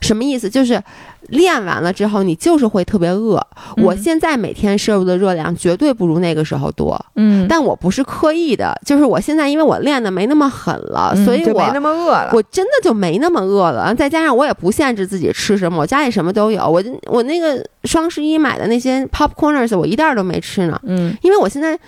[0.00, 0.48] 什么意思？
[0.48, 0.80] 就是
[1.28, 3.40] 练完了之后，你就是会特别饿。
[3.78, 6.98] 我现在每天摄入的热量绝对不如那个时候多。
[7.16, 12.30] 嗯，但我不是刻意的，就是我现在因为我练的没那么狠了，所以我没那么饿了。
[12.32, 13.94] 我真的就没那么饿了。
[13.94, 16.62] 再加上我也不限制自己吃什么，我家里什么都有。
[16.68, 20.80] 我我那个双十一买的那些 popcorners，我一袋都没吃呢。
[20.84, 21.78] 嗯，因为我现在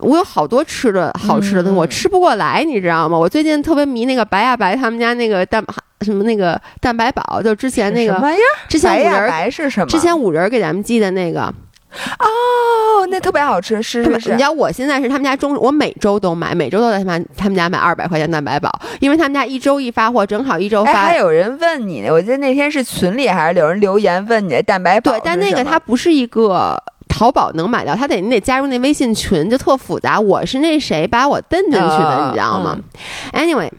[0.00, 3.18] 我有好多吃的好吃的东西，我吃不过来，你知道吗？
[3.18, 5.64] 我最近特别迷那个白呀白他们家那个蛋。
[6.02, 8.38] 什么那个蛋白宝，就之前那个什么呀？
[8.70, 9.86] 之前五仁白是什么？
[9.86, 14.30] 之前五仁给咱们寄的那个，哦，那特别好吃，是是是。
[14.30, 20.94] 你知道我现在是他们家中，我每周都买，每周都在他们他们家买二百块钱蛋白宝，因为他们家一周一发货，正好一周发。
[20.94, 25.12] 还有人问你，我记得那天是群里还是有人留言问你蛋白宝？
[25.12, 26.82] 对，但那个它不是一个
[27.20, 30.18] 淘宝能买到，他得你得加入那微信群，就特复杂。
[30.18, 32.78] 我是那谁把我蹬进去的，你知道吗
[33.34, 33.70] ？Anyway，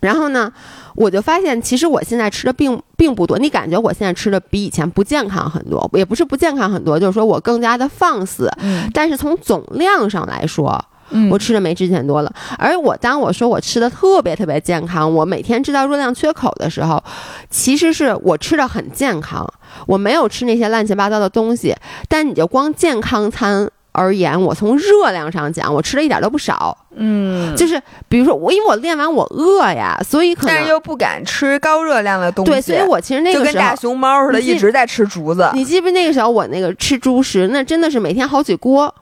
[0.00, 0.52] 然后呢？
[0.96, 3.38] 我就发现，其实我现在吃的并并不多。
[3.38, 8.50] 你感觉我现在吃的比以前不健康很多，也不是不健康很多，就是说我更加的放肆。
[8.58, 8.90] 嗯。
[8.92, 10.84] 但是从总量上来说，
[11.30, 12.32] 我吃的没之前多了。
[12.58, 17.02] 而我当我说我吃的特别特别健康，我每天知道热量缺口的时候，
[17.50, 19.46] 其实是我吃的很健康，
[19.86, 21.74] 我没有吃那些乱七八糟的东西。
[22.08, 23.70] 但你就光健康餐。
[23.92, 26.76] 而言，我从热量上讲，我吃的一点都不少。
[26.94, 32.52] 嗯，就是比如说我，因为我练完我饿呀，所以可能但是又不敢吃高热量的东西。
[32.52, 35.50] 对，所以我其实那个就跟大熊猫似的，一直在吃竹子。
[35.52, 35.90] 你记不？
[35.90, 38.94] 那个时候我那个吃猪食，那真的是每天好几锅。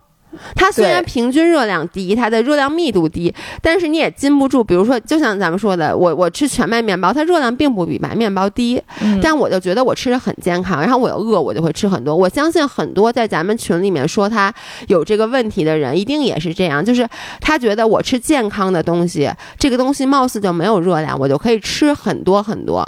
[0.54, 4.62] 它虽然平均热量低，它的热量密度低，但是你也禁不住。
[4.62, 8.82] 比如说，就像咱们说的，我我吃全麦面包，它热量并不比白面包低，
[9.22, 12.14] 但我就觉得我吃的很健康，然后我又饿，我就会吃很多。
[12.14, 14.52] 我相信很多在咱们群里面说他
[14.88, 17.08] 有这个问题的人，一定也是这样，就是
[17.40, 22.86] 他觉得我吃健康的东西，这个东西貌似就没有热量，我就可以吃很多很多，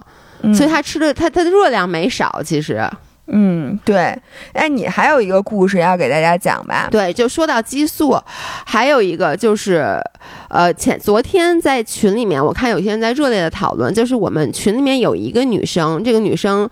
[0.55, 2.89] 所以他吃的他他的热量没少，其实。
[3.31, 4.19] 嗯，对，
[4.55, 6.89] 哎，你还有一个故事要给大家讲吧？
[6.91, 8.19] 对，就说到激素，
[8.65, 10.01] 还有一个就是，
[10.49, 16.67] 呃，前昨天在群里面，我看有些人在热烈的讨论，就是我们群里面有一个女生，这个女生，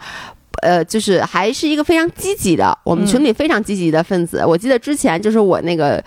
[0.62, 4.42] 呃，就是还是一个非常积极的，我们群里非常积极的分子。
[4.46, 6.02] 我记得之前就是我那个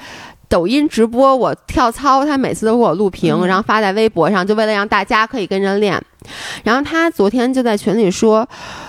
[0.48, 6.02] 抖音直播，我跳操，她每次都给我录屏，然后发在微博上，就为了让大家可以跟着练。
[6.64, 8.48] 然后他昨天就在群里说，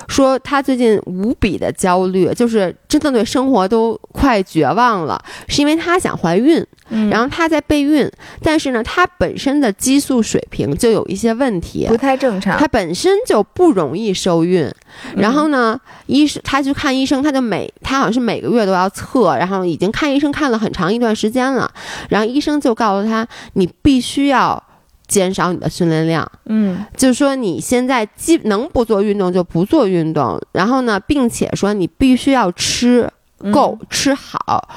[0.08, 6.64] 说他最近无比的焦虑，就是真的对生活都快绝望了，是因为他想怀孕，
[7.10, 8.10] 然后他在备孕，
[8.42, 14.70] 但是呢，他本身的激素水平就有一些问题，不太正常，他本身就不容易受孕。
[15.16, 21.70] 然后呢，医生他去看医生，他就每他好像是每个月都要测，然后已经看医生看了很长一段时间了，
[22.08, 24.62] 然后医生就告诉他，你必须要。
[25.10, 33.10] 减少你的训练量，嗯，就是说你现在既能不做运动就不做运动，然后呢，并且说你必须要吃
[33.52, 34.68] 够吃好，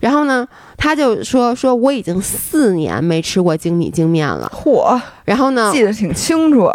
[0.00, 6.70] 然后呢，他就说说我已经四年没吃过精米精面了，嚯，然后呢，记得挺清楚，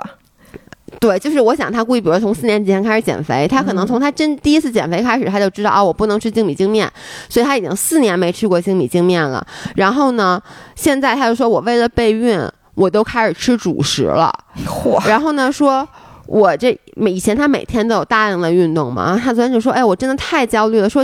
[1.00, 6.88] 对，就是我想他估计，比如从四年前开始减肥，他可能从他真第一次减肥开始，他就知道啊，我不能吃精米精面，
[7.28, 9.44] 所以他已经四年没吃过精米精面了，
[9.76, 10.40] 然后呢，
[10.76, 12.48] 现在他就说我为了备孕。
[12.78, 14.32] 我都开始吃主食了，
[15.08, 15.88] 然后呢，说
[16.28, 21.04] 我这每以前他每天都有大量的运动嘛，他昨天就说，哎，我真的太焦虑了，说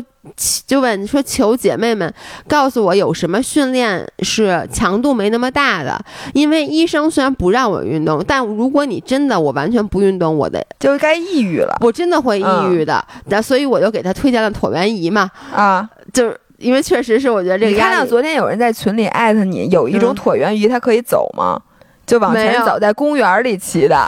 [0.68, 2.14] 就问说求姐妹们
[2.48, 6.00] 告诉我有什么训练是强度没那么大的，
[6.36, 16.40] 因为医生虽然不让我运动，但如果你真的我完全不运动，我的就该抑郁了，我真的会抑郁的，那所以我就给他推荐了椭圆仪嘛，啊，就是。
[16.64, 17.72] 因为确实是，我觉得这个。
[17.72, 21.62] 你看到昨天有人在群里艾特你，有一种椭圆仪，它可以走吗？
[22.06, 24.04] 就往前走，在公园里骑的。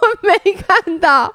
[0.00, 1.32] 我没看到。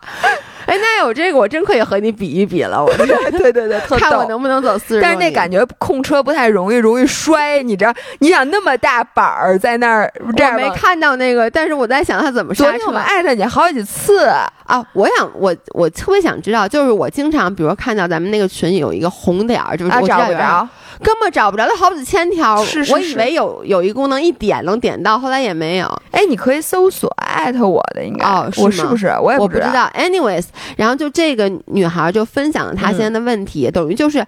[0.66, 2.84] 哎，那有这个，我真可以和你比一比了。
[2.84, 5.02] 我对对 对，看我能不能走四十。
[5.02, 7.64] 但是那感觉控车不太容易，容易摔。
[7.64, 7.94] 你知道？
[8.20, 11.50] 你想那么大板儿在那儿，我没看到那个。
[11.50, 12.72] 但是我在想他怎么刹车。
[12.72, 14.26] 昨天我们艾特你好几次
[14.66, 14.86] 啊！
[14.92, 20.68] 我想，我我特别想知道，就是我经常，比如看到咱们那个群有一个红点儿，就是我找不着。
[21.04, 22.64] 根本找不着，它好几千条。
[22.64, 26.02] 是是是，我以为有有一功能一点能点到，后来也没有。
[26.12, 29.08] 哎，你可以搜索艾特我的，应该哦，我是不是？
[29.22, 29.90] 我也不知道。
[29.96, 30.46] Anyways，
[30.76, 34.26] 然后就这个女孩就分享了她现在的问题，等于就是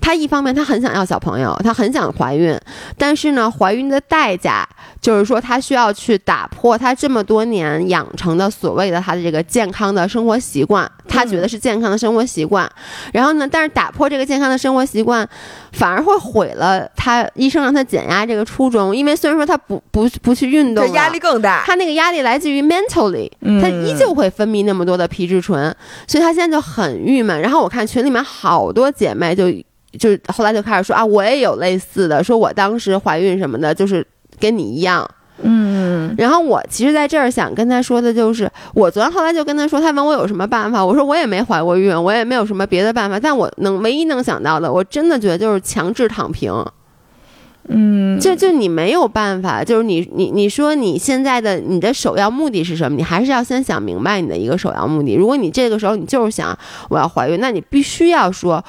[0.00, 2.58] 她一方面她很想要小朋友，她很想怀孕，
[2.96, 4.66] 但是呢，怀孕的代价
[5.00, 12.70] 就是说她需要去打破她这么多年养成的所谓的她的这个健康的生活习惯，她觉得是健康的生活习惯。
[13.12, 15.28] 然后呢，但是打破这个健康的生活习惯，
[15.72, 16.12] 反而会。
[16.22, 21.62] 毁了他医生让他减压这个初衷，因为虽然说他不不不去运动，压力更大。
[21.66, 25.74] 他那个压力来自于 mentally，他依旧会分泌那么多的皮质醇，
[26.06, 27.38] 所以他现在就很郁闷。
[27.38, 29.50] 然后我看群里面好多姐妹就
[29.98, 34.06] 就后来就开始说啊，我也有类似的，说我当时怀孕什么的，就是
[34.38, 35.06] 跟你一样。
[35.40, 46.52] 嗯，然后我其实在这儿想跟他说的就是，我昨天后来就跟他说，他问我有什么办法，我说我也没怀过孕，我也没有什么别的办法，但我能唯一能想到的，我真的觉得就是强制躺平。
[47.68, 52.96] 嗯，就就你没有办法，就是你你你说你现在的你的首要目的是什么？
[52.96, 55.14] 你还是要先想明白你的一个首要目的。
[55.14, 56.56] 如果你这个时候你就是想
[56.88, 58.64] 我要怀孕，那你必须要说。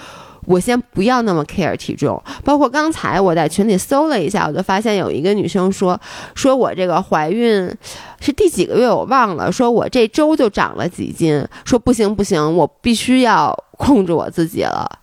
[0.46, 6.00] 我先不要那么 care 体重，包括刚才我在群里搜了一下，我就发现有一个女生说，
[6.36, 7.74] 说我这个怀孕
[8.20, 15.00] 是第几个月我忘了，说我这周就长了几斤，说不行不行，我必须要控制我自己了。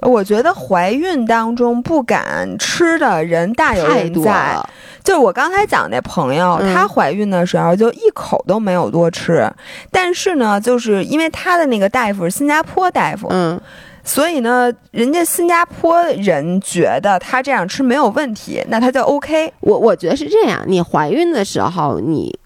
[0.00, 4.58] 我觉得怀孕当中不敢吃的人大有人在，
[5.04, 9.52] 就是我刚才讲那朋友，她怀孕的时候就一口都没有多吃，
[9.90, 13.60] 但是呢，就是因为她的那个大夫是新加坡大夫，嗯。
[14.04, 19.52] 所以呢，人家新加坡人觉得他这样吃没有问题，那他就 OK。
[19.60, 22.36] 我我觉得是这样，你怀孕的时候，你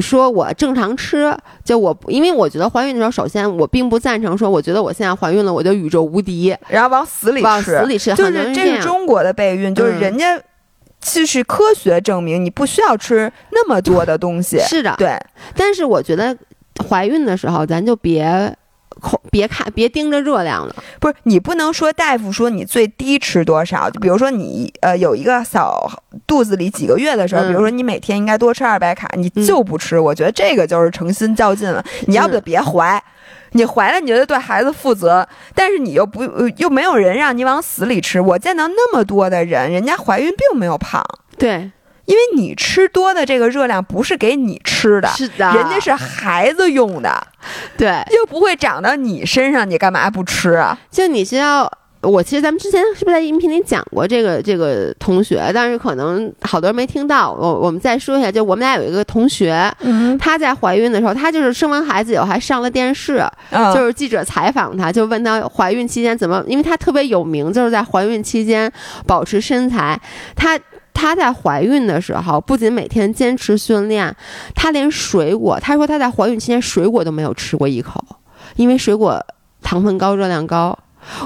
[0.00, 10.40] 说我正常吃，就我，因为我觉得怀孕的时候，首先我并不赞成说，我觉得我现在怀孕了，我就宇宙无敌，然后往死里吃，往死里吃，就是这是中国的备孕，就是人家
[11.00, 15.18] 就是科学证明你不需要吃那么多的东西，是的，对。
[15.56, 16.36] 但是我觉得
[16.88, 18.56] 怀孕的时候，咱就别。
[19.30, 20.74] 别看，别盯着热量了。
[21.00, 25.90] 不是，你不能说大夫说你最低吃多少，就比如说你呃有一个小
[26.26, 31.84] 肚子里几个月的时候，比如说你每天应该多吃二百卡，你就不吃，我觉得这个就是诚心较劲了。
[32.06, 33.02] 你要不就别怀，
[33.52, 36.24] 你怀了你就得对孩子负责，但是你又不
[36.56, 38.20] 又没有人让你往死里吃。
[38.20, 41.04] 我见到那么多的人，人家怀孕并没有胖。
[41.38, 41.70] 对。
[42.10, 47.24] 因为你吃多的这个热量不是给你吃的，是的，人家是孩子用的，
[47.78, 50.76] 对，又不会长到你身上，你干嘛不吃啊？
[50.90, 51.70] 就你知道，
[52.02, 55.52] 我其实咱们之前是不是在音频里讲过这个这个同学？
[55.54, 63.24] 但是可能好多人没听到，我我们再说一下，就我们俩有一个同学，嗯，她在怀孕的时候，她就是生完孩子以后还上了电视，
[63.72, 68.72] 就是记者采访她，就问她怀孕期间怎么，因为她特别有名，就是在怀孕期间
[69.06, 70.00] 保持身材，
[70.34, 70.58] 她。
[70.92, 74.14] 她在怀孕的时候，不仅每天坚持训练，
[74.54, 78.04] 她连水果，她说她在怀孕期间水果都没有吃过一口，
[78.56, 79.24] 因为水果
[79.62, 80.78] 糖分高、热量高。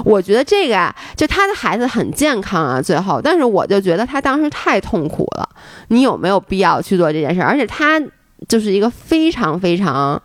[0.05, 5.49] 我觉得这个啊，就她的孩子很健康啊，最后，但是我就觉得她当时太痛苦了。
[5.89, 7.41] 你有没有必要去做这件事？
[7.41, 8.01] 而且她
[8.47, 10.21] 就是一个非常非常。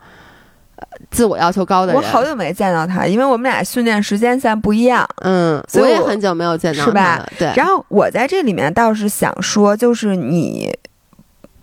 [1.09, 5.07] 自我要求高的人，我好久没见到他，因为我们俩训练时间现在不一样。
[5.23, 7.25] 嗯，我也很久没有见到，是吧？
[7.37, 7.51] 对。
[7.55, 10.71] 然后我在这里面倒是想说，就是你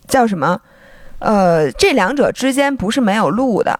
[0.06, 0.60] 叫什么？
[1.20, 3.78] 呃，这两者之间不是没有路的。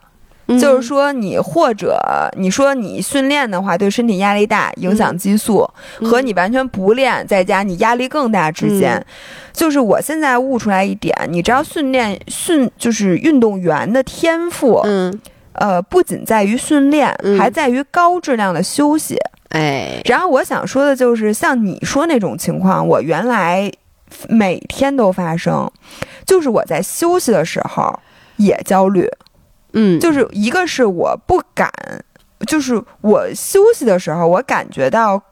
[0.59, 2.01] 就是说，你或者
[2.39, 5.69] 你说你训练的话，对身体压力大，影响激素，
[6.03, 9.05] 和你完全不练，在家你压力更大之间，
[9.53, 15.21] 就是我现在悟出来一点，你知道，训练训就是运动员的天赋，嗯，
[15.53, 19.19] 呃，不仅在于训练，还在于高质量的休息。
[19.51, 23.71] 哎，然后我想说的就是，像你说那种情况，我原来
[24.29, 25.71] 每天都发生，
[26.25, 27.99] 就是我在休息的时候
[28.37, 29.07] 也焦虑。
[29.73, 31.71] 嗯，就是一个是我不敢，
[32.47, 35.23] 就是我休息的时候，我感觉到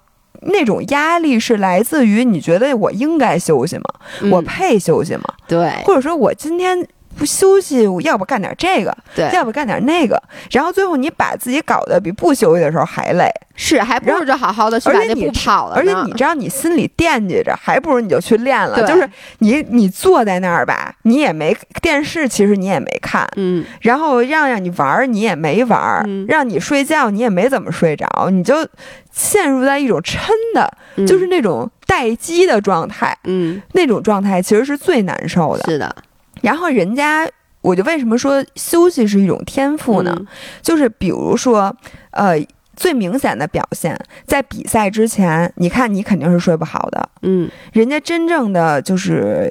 [0.43, 3.85] 那种压力是来自于你觉得我应该休息吗？
[4.31, 5.23] 我配休息吗？
[5.49, 6.87] 对，或者说我今天。
[7.17, 15.77] 不休息，要不干点这个，对，要不干点那个，然后最后你把自己搞得比不休息的时候还累，是，还不如就好好的去把那步跑了。
[15.77, 18.87] 而且你知道，你心里惦记着，还不如你就去练了。
[18.87, 19.09] 就是
[19.39, 28.67] 你，你坐在那儿吧，你也没电视，其实你也没看，嗯，然后让让你玩，你也没玩，让你睡觉，你也没怎么睡着，你就
[29.13, 30.19] 陷入在一种抻
[30.55, 30.71] 的，
[31.07, 35.97] 就是那种待机的状态，嗯，那种状态其实是最难受的，是的。
[36.43, 37.29] 然后人家，
[37.63, 40.17] 我就为什么说休息是一种天赋呢？
[40.63, 41.75] 就是比如说，
[42.11, 42.37] 呃，
[42.77, 49.51] 最明显的表现在比赛之前，你看你肯定是睡不好的，嗯，人家真正的就是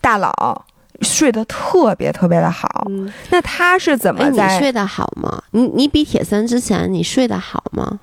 [0.00, 0.64] 大佬
[1.00, 2.86] 睡得特别特别的好，
[3.30, 5.42] 那他是怎么在睡得好吗？
[5.52, 8.00] 你你比铁三之前你睡得好吗？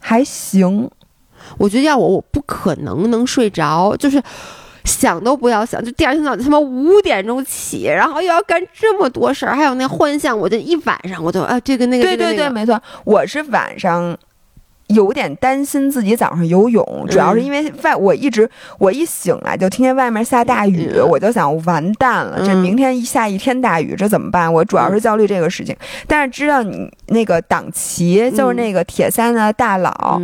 [0.00, 0.90] 还行，
[1.56, 4.22] 我觉得要我我不可能能睡着，就是。
[4.88, 14.16] 想都不要想，就第二天早上他妈五点钟起，然后又要干这么多事儿，还有那幻象，我就一晚上我就啊，这个那个对对对，没错，我是晚上
[14.88, 24.50] 有点担心自己早上游泳，主要是因为外我一直我一醒来就听见外面下大雨，我就想完蛋了，这明天一下一天大雨，这怎么办？
[24.50, 25.76] 我主要是焦虑这个事情，
[26.06, 30.20] 但是知道你那个党旗就是那个铁三的大佬。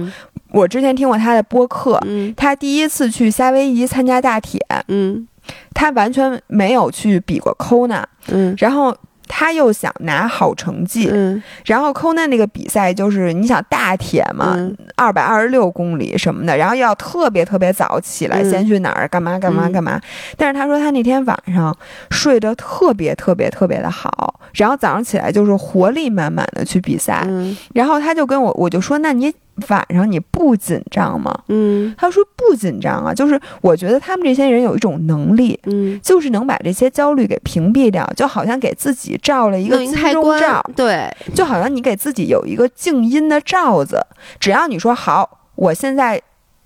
[0.55, 2.01] 我之前听过他的播客，
[2.37, 5.27] 他第一次去夏威夷参加大铁，嗯，
[5.75, 8.97] 他完全没有去比过 Kona，嗯，然后
[9.27, 14.57] 他又想拿好成绩，嗯，然后 Kona 那个比赛就是你想大铁嘛，
[14.95, 20.01] 二百二十六公里什么的，然后要特别特别早起来，先去哪儿干嘛干嘛干嘛，
[20.37, 21.77] 但是他说他那天晚上
[22.11, 27.27] 睡得特别特别特别的好，然后早上起来就是活力满满的去比赛，
[27.75, 29.35] 然后他就跟我我就说那你。
[29.69, 31.33] 晚上你不紧张吗？
[31.49, 44.05] 嗯，他说不紧张啊，就是我觉得他们这些人有一种能力，嗯，就是能把这些焦虑给屏蔽掉，就好像给自己照了一个金钟罩，对，就好像你给自己有一个静音的罩子，
[44.39, 46.21] 只要你说好，我现在。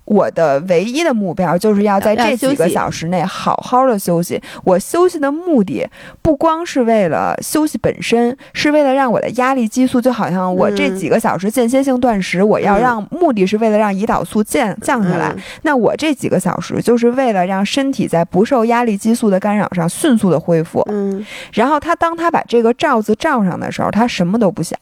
[0.09, 4.41] 我的唯一的目标就是要在这几个小时内好好的休息。
[4.63, 5.87] 我休息的目的
[6.23, 15.31] 不光是为了休息本身，是为了让我的压力激素，就好像我这几个小时间歇性断食，我要让目的是为了让胰岛素降降下来。
[15.61, 20.83] 那我这几个小时就是为了让身体在不受压力激素的干扰上迅速的恢复。
[20.89, 24.77] 嗯，然后他当他把这个罩子罩上的时候，他什么都不想。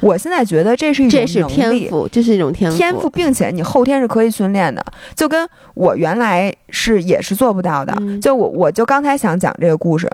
[0.00, 4.84] 我现在觉得这是一种天赋，这是一种天赋，天赋，并且你后天是可以训练的。
[5.14, 7.94] 就跟我原来是也是做不到的。
[8.20, 10.10] 就我，我就刚才想讲这个故事，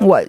[0.00, 0.20] 我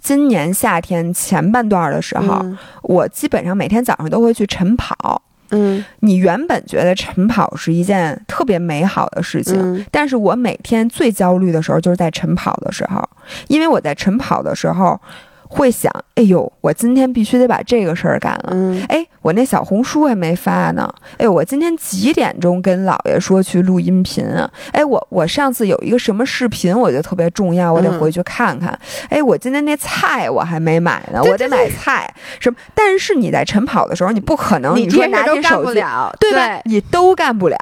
[0.00, 2.44] 今年夏天前半段的时候，
[2.82, 5.22] 我基本上每天早上都会去晨跑。
[5.50, 13.02] 嗯，你原本觉得晨跑是一件特别美好的事情，但是我每天最焦虑的时候就是在晨跑的时候，
[13.48, 15.00] 因为我在晨跑的时候。
[15.48, 18.50] 会想，哎呦，我今天必须得把这个事儿干了。
[18.52, 20.92] 嗯，哎，我那小红书还没发呢。
[21.16, 24.48] 哎，我今天几点钟跟姥爷说去录音频啊？
[24.72, 28.78] 哎，我我上次有一个什么视频，我觉得特别重要，我得回去看看。
[29.08, 32.12] 哎，我今天那菜我还没买呢，我得买菜。
[32.38, 32.56] 什么？
[32.74, 35.82] 但是你在晨跑的时候，你不可能，你说拿起手机，
[36.20, 36.60] 对吧？
[36.66, 37.58] 你都干不了。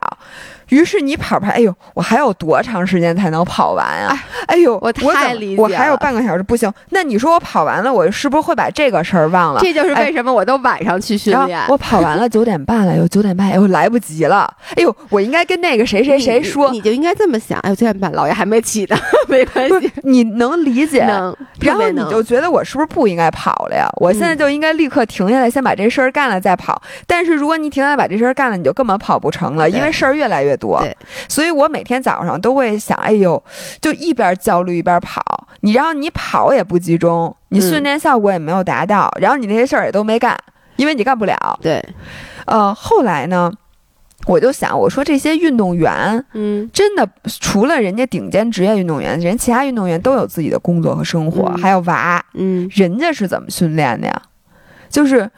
[0.68, 4.16] 于是你跑跑，哎呦，我还有多长时间才能跑完啊？
[4.46, 6.72] 哎呦，我太理解，我还有半个小时，不行。
[6.90, 9.60] 那你说我跑完了，我是不是会把这个事儿忘了？
[9.60, 11.60] 这就是为什么我都晚上去训练。
[11.68, 14.52] 我跑完了九点半了，有九点半，哎呦，来不及了。
[14.76, 17.58] 哎呦，我应该跟那个谁谁谁说，你就应该这么想。
[17.60, 18.96] 哎呦，九点半，老爷还没起呢，
[19.28, 21.04] 没关系，你能理解。
[21.04, 23.88] 能，然后你就觉得我是不是不应该跑了呀？
[24.00, 26.80] 我现在就应该立刻停下来，先把这事儿干了再跑。
[27.06, 30.80] 但是如果你停下来把这事儿干了，你就根本跑不成了，因为事儿越来越多。
[30.80, 30.96] 对。
[31.28, 33.42] 所以我每天早上都会想，哎呦，
[33.80, 35.22] 就一边焦虑一边跑，
[35.60, 40.36] 你然后你跑也不集中，你训练效果也没有达到，然后你那些事儿也都没干，
[40.76, 41.58] 因为你干不了。
[41.62, 41.82] 对，
[42.46, 43.52] 呃，后来呢，
[44.26, 47.08] 我就想，我说这些运动员，嗯，真的
[47.40, 54.22] 除了人家顶尖职业运动员，人其他运动员都有自己的工作和生活，还有娃，嗯，人家是怎么训练的呀？
[54.88, 55.30] 就是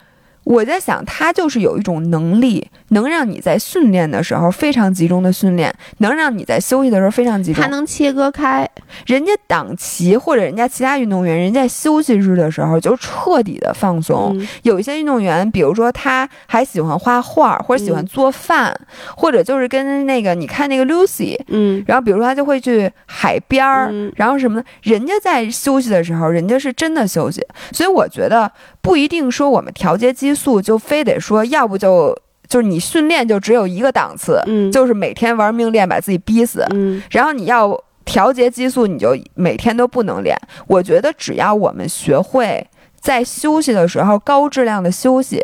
[0.43, 2.67] 我在想，他就是有一种能力。
[2.91, 7.61] 能让你在训练的时候非常集中的训练，能让你在休息的时候非常集中。
[7.61, 8.67] 他能切割开，
[9.05, 14.35] 人家党旗或者人家其他运动员，人家休息日的时候就彻底的放松。
[14.63, 18.75] 有一些运动员，比如说他还喜欢画画，或者喜欢做饭，
[19.15, 24.67] 或者就是跟那个你看那个 Lucy，嗯，然后比如说他就会去海边儿，然后什么的。
[24.81, 27.45] 人家在休息的时候，人家是真的休息。
[27.71, 32.17] 所以我觉得不一定说我们调节激素就非得说要不就。
[32.47, 40.35] 就是你训练就只有一个档次，嗯，就是每天玩命练，把自己逼死，嗯，然后你要调节激素，你就每天都不能练。
[40.65, 42.67] 我觉得只要我们学会
[42.99, 45.43] 在休息的时候高质量的休息，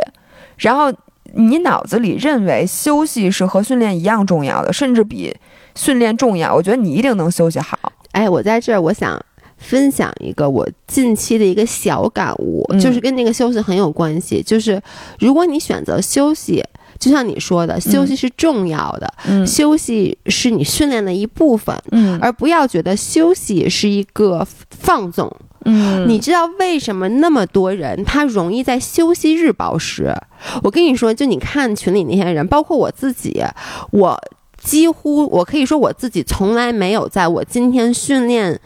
[0.57, 0.91] 然后
[1.36, 5.31] 你脑子里认为休息是和训练一样重要的，甚至比
[5.75, 7.77] 训练重要，我觉得你一定能休息好。
[8.13, 9.23] 哎，我在这儿，我想
[9.57, 14.81] 分享一个我近期的一个小感悟，就是跟那个休息很有关系，就是
[15.19, 16.63] 如果你选择休息。
[16.97, 21.77] 就像你说的，休息是重要的，休息是你训练的一部分，
[22.21, 25.29] 而不要觉得休息是一个放纵。
[25.65, 30.15] 嗯，你知道为什么那么多人他容易在休息日暴食？
[30.63, 33.43] 我跟你说，就你看群里那些人，包括我自己，
[33.91, 34.17] 我
[34.57, 38.57] 几乎我可以说我自己从来没有在我今天训练。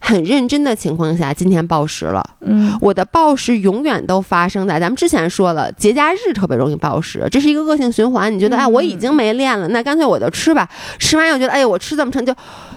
[0.00, 2.24] 很认真的情况下，今天暴食了。
[2.40, 8.34] 嗯，我的暴食永远都发生在咱们之前说了，节假日特别容易暴食，这是一个恶性循环。
[8.34, 10.68] 你觉得，哎，我已经没练了，那干脆我就吃吧。
[10.98, 12.34] 吃完又觉得，哎，我吃这么撑，就，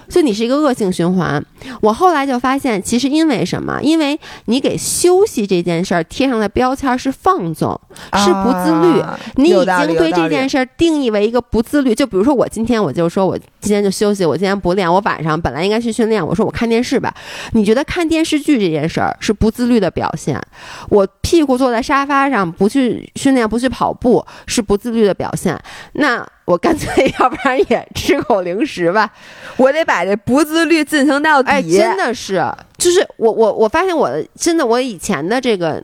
[0.08, 1.42] 就你是一个恶性循环。
[1.80, 3.80] 我后来就发现，其实因为什么？
[3.82, 7.80] 因为你给休息这件事儿贴上的标签是放纵，
[8.12, 9.02] 是不自律。
[9.36, 11.94] 你已经对这件事儿定义为一个不自律。
[11.94, 17.12] 就比如说，我今天我就说我今天就休息，我今天不练，我晚上本来应该去训练，我说我看电视吧。
[17.52, 20.40] 你觉得看电视剧这件事儿是不自律的表现？
[20.88, 25.58] 我屁股坐在沙发上不去训练不去跑步是不自律的表现？
[25.94, 29.10] 那我干脆要不然也吃口零食吧，
[29.56, 31.50] 我得把这不自律进行到底。
[31.50, 32.44] 哎，真的是，
[32.78, 35.82] 就是我我我发现我真的我以前的这个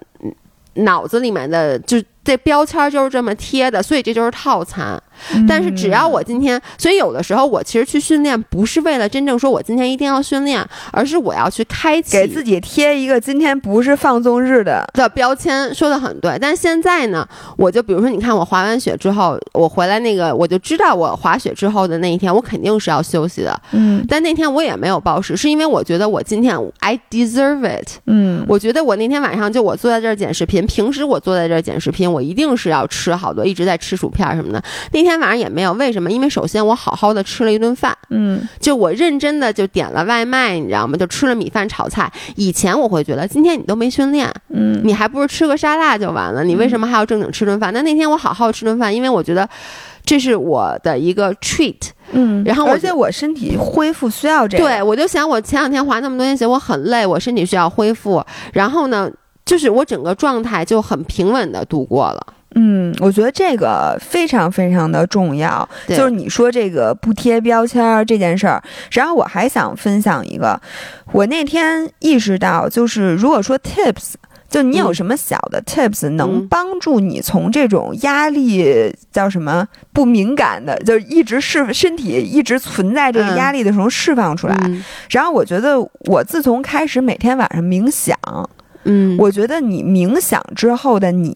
[0.74, 2.02] 脑子里面的就。
[2.22, 5.02] 这标签就是这么贴的，所以这就是套餐。
[5.48, 15.74] 但是只要我今天，所以有的时候我其实去训练不是为了真正说我今天一定要训练，而是我要去开启给自己贴一个今天不是放纵日的的标签。
[15.74, 23.60] 说的很对，但现在呢，我就比如说，你看我滑完雪之后，我回来那个，我就知道我滑雪之后的那一天，我肯定是要休息的。
[23.72, 27.88] 嗯，但那天我也没有暴食，是因为我觉得我今天 I deserve it。
[28.06, 32.10] 嗯，我觉得我那天晚上就我坐在这儿剪视频，平时我坐在这儿剪视频。
[32.10, 34.62] 我一定是要吃好多，一直在吃薯片什么的。
[34.92, 36.10] 那天晚上也没有，为什么？
[36.10, 40.96] 因为首先我好好的吃了一顿饭，嗯，就我认真的就点了外卖，你知道吗？
[40.96, 42.10] 就吃了米饭炒菜。
[42.36, 47.72] 以前我会觉得今天你都没训练，嗯，你还不如吃个沙拉就完了，你为什么还要正经吃顿饭？
[47.72, 49.48] 那那天我好好吃顿饭，因为我觉得
[50.04, 51.76] 这是我的一个 treat，
[52.12, 59.10] 嗯，然后而且我身体恢复需要这个，对我就想我前两天滑那么多天雪，我很累，我身体需要恢复，然后呢。
[59.46, 62.24] 就是我整个状态就很平稳的度过了。
[62.54, 68.62] 嗯，我觉得这个非常非常的重要，就是你说这个不贴标签这件事儿。
[68.90, 70.60] 然后我还想分享一个，
[71.12, 74.14] 我那天意识到，就是如果说 tips。
[74.50, 84.56] 就你有什么小的 tips 能帮助你从这种压力叫什么不敏感的，就一直释身体一直存在这个压力的时候释放出来？
[85.08, 88.18] 然后我觉得我自从开始每天晚上冥想。
[88.84, 91.34] 嗯，我觉得你冥想之后的你，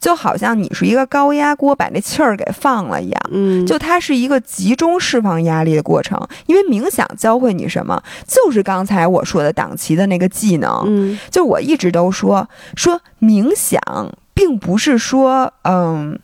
[0.00, 3.20] 就好像你是一个高压锅，把那气儿给放了一样。
[3.30, 6.20] 嗯，就它是一个集中释放压力的过程。
[6.46, 10.82] 因为冥想教会你什么，就是刚才我说的党旗的那个技能。
[10.86, 13.80] 嗯，就我一直都说说冥想，
[14.34, 16.18] 并不是说嗯，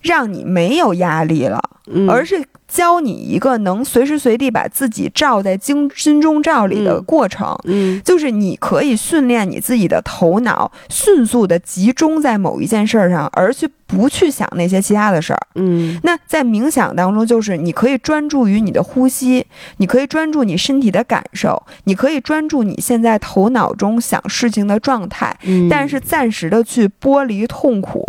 [0.00, 1.60] 让你没有压力了，
[2.08, 2.44] 而是。
[2.66, 16.00] 教你一个能随时随地把自己照在经心中照里的过程，嗯，就是你可以训练你自己的头脑，迅速的集中在某一件事儿上，而去不去想那些其他的事儿，嗯。
[16.02, 19.46] 那在冥想当中，就是你可以专注于你的呼吸，
[19.76, 28.02] 你可以专注你身体的感受，你可以专注你现在头脑中想事情的状态，嗯，但是暂时的去剥离痛苦，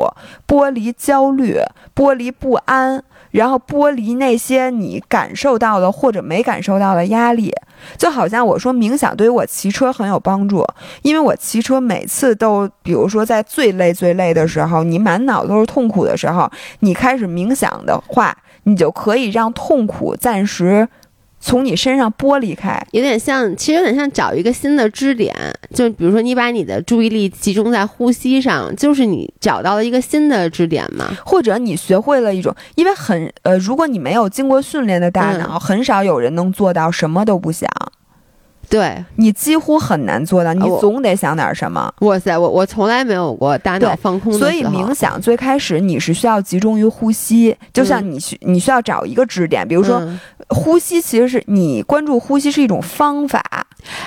[0.48, 1.60] 剥离焦虑，
[1.94, 3.04] 剥离不安。
[3.32, 7.54] 然后剥离那些你感受到的或者没感受到的压力，
[7.98, 10.66] 就好像我说冥想对于我骑车很有帮助，
[11.02, 16.50] 因为我骑车每次都，比如说在最累最累的时候，你满脑都是痛苦的时候，
[16.80, 20.88] 你开始冥想的话，你就可以让痛苦暂时。
[21.46, 25.32] 从你身上剥离开，有点像，其实有点像找一个新的支点。
[25.72, 31.16] 就比如说，你把你的注意力集中在呼吸上，就是你找到了一个新的支点嘛。
[31.24, 37.70] 或者你学会了一种，因为很呃，如果你没有经过训练的大脑，很少有人能做到什么都不想。
[38.68, 41.94] 对你几乎很难做到，你总得想点什么。
[42.00, 50.02] 哇塞，我我从来没有过大脑放空的所以冥想最开始你是需要集中于呼吸，就像你需你需要找一个支点，比如说
[50.50, 53.42] 呼吸，其实是你关注呼吸是一种方法。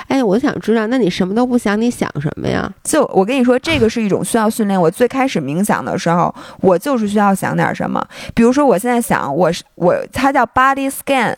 [0.07, 2.71] 哎，我想知道，那你什么都不想，你想什么呀？
[2.83, 4.79] 就我跟你说，这个是一种需要训练。
[4.79, 11.35] 我最开始冥想的时候，我就是需要想点什么，比如说我现在想，我是我，它叫 body scan。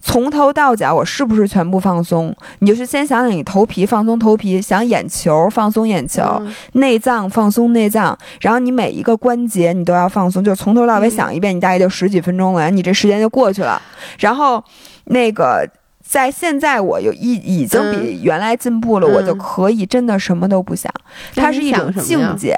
[0.00, 2.34] 从头到脚，我是不是全部放松？
[2.60, 13.80] 你就是先想想你头皮放松头皮，想眼球放松眼球，内脏放松内脏，然后你每一个关节你都要放松，就从头到尾想一遍，你大概就十几分钟了，你这时间就过去了。
[14.18, 14.62] 然后，
[15.04, 15.68] 那个
[16.04, 20.92] 在现在我有已已经比原来进步了，我就可以真的什么都不想，
[21.34, 22.56] 它是一种境界。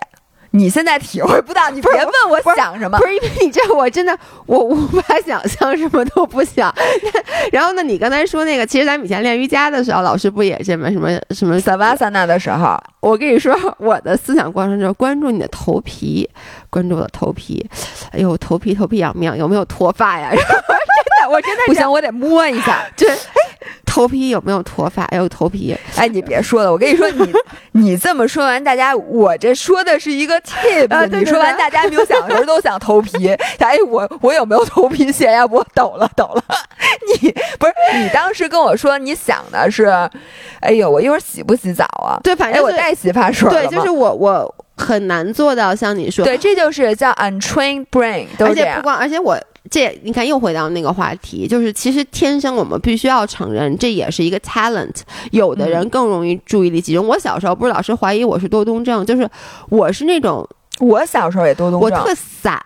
[0.53, 2.99] 你现在体会不到，你别问我想什么。
[2.99, 6.75] 不是因为你这，我真的我无法想象，什么都不想。
[7.53, 16.29] 然后呢，你刚才说那个，其实咱们以前练瑜伽的时候，老师不也这么什么什么萨瓦萨纳的时候，我跟你说，我的思想过程就是关注你的头皮，
[16.69, 17.65] 关注我的头皮。
[18.11, 19.37] 哎呦，头皮头皮痒不痒？
[19.39, 20.31] 有没有脱发呀？
[20.31, 20.41] 真
[21.23, 22.85] 的，我真的不行，我得摸一下。
[22.97, 23.09] 对。
[23.11, 23.17] 哎
[23.85, 25.03] 头皮有没有脱发？
[25.07, 25.77] 哎呦，头皮！
[25.97, 27.33] 哎，你别说了，我跟你说， 你
[27.73, 33.37] 你这么说完，大家我这说的是一个 tip，你说完，大家没有想的时候都想头皮。
[33.59, 35.45] 哎，我我有没有头皮屑呀？
[35.47, 36.45] 我抖了抖了。
[37.21, 39.87] 你不是你当时跟我说你想的是，
[40.61, 42.21] 哎呦，我一会儿洗不洗澡啊？
[42.23, 43.51] 对，反正我带洗发水。
[43.51, 46.25] 对，就是我我很难做到像你说。
[46.25, 49.37] 对，这就是叫 untrained brain，而且不光，而且我。
[49.71, 54.97] 这你看又回到那个话题，就是其实天生我们必须要承认，这也是一个 talent。
[55.31, 57.07] 有的人更容易注意力集中。
[57.07, 59.31] 我小时候不是老师怀疑我是多动症，就是
[59.69, 60.47] 我是那种。
[60.81, 62.61] 我小时候也多动症，我特散，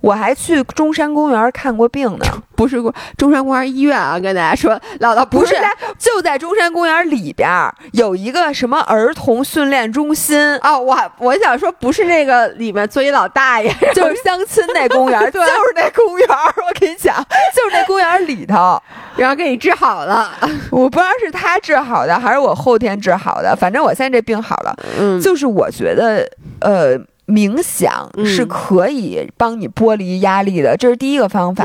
[0.00, 2.24] 我还去中山公园看过病呢。
[2.56, 2.82] 不是
[3.18, 5.54] 中山公园医院啊，跟大家说，姥姥不是，
[5.98, 7.50] 就在中山公园里边
[7.92, 10.80] 有一个什么儿童训练中心哦。
[10.80, 16.26] 我我想说，不是那个里面坐一老大爷，就是相亲那公园， 对，就是那公园。
[16.28, 17.14] 我跟你讲，
[17.54, 18.80] 就是那公园里头，
[19.16, 20.32] 然后给你治好了。
[20.70, 23.54] 我不知道是他治好的，还是我后天治好的。
[23.54, 24.74] 反正我现在这病好了。
[24.98, 26.26] 嗯，就是我觉得，
[26.60, 26.98] 呃。
[27.26, 31.64] 冥想是可以帮你剥离压力的，这是第一个方法。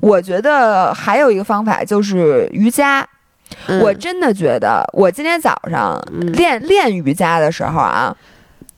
[0.00, 3.06] 我觉得还有一个方法就是瑜伽。
[3.82, 6.02] 我真的觉得，我今天早上
[6.32, 8.16] 练练瑜伽的时候啊。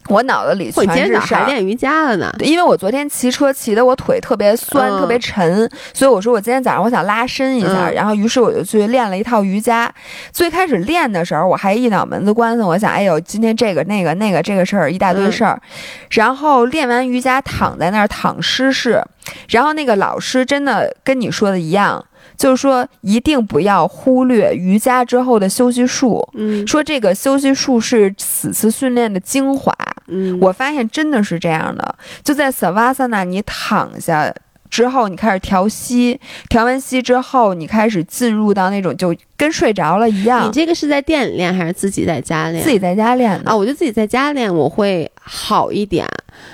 [0.09, 9.93] 我脑子里全是还练瑜伽了呢，因为我昨天骑车骑的我腿特别酸，特别沉，所以我说我今天早上我想拉伸一下，然后于是我就去练了一套瑜伽。
[10.31, 15.61] 最开始练的时候我还一脑门子官司，我想哎呦今天这个那个那个这个事儿一大堆事儿，
[16.11, 19.03] 然后练完瑜伽躺在那儿躺尸式，
[19.49, 22.05] 然后那个老师真的跟你说的一样。
[22.37, 26.29] 就是说，一定不要忽略瑜伽之后的休息术。
[26.35, 29.73] 嗯，说这个休息术是此次训练的精华。
[30.07, 31.95] 嗯，我发现真的是这样的。
[32.23, 34.33] 就在 Savasana，你躺下
[34.69, 40.47] 之后，你开始调息，调完息之后，你开始进入到那种就跟睡着了一样。
[40.47, 42.63] 你这个是在店里练还是自己在家练？
[42.63, 46.07] 自己在家练啊，我觉得自己在家练我会好一点。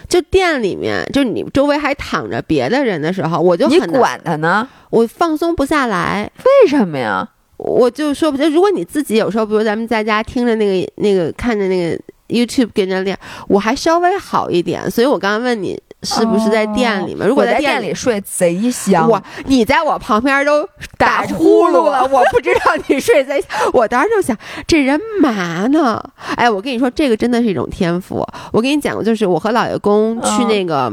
[0.08, 6.30] 就店里面，就你周围还躺着别的人的时候，我就你管他呢，我放松不下来。
[6.62, 7.26] 为什么呀？
[7.56, 11.98] 我就说不就，如果你自己有时候，比如咱们在家听着那个那个看着那个
[12.30, 13.18] YouTube 跟着练，
[13.48, 14.90] 我还稍微好一点。
[14.90, 17.28] 所以我刚刚问你是不是在店里面？
[17.28, 20.66] 如果在店里睡贼香，我你在我旁边都
[20.96, 23.42] 打呼噜了，我不知道你睡在。
[23.72, 26.02] 我当时就想，这人嘛呢？
[26.36, 28.26] 哎，我跟你说，这个真的是一种天赋。
[28.52, 30.92] 我跟你讲过，就是我和老爷公去那个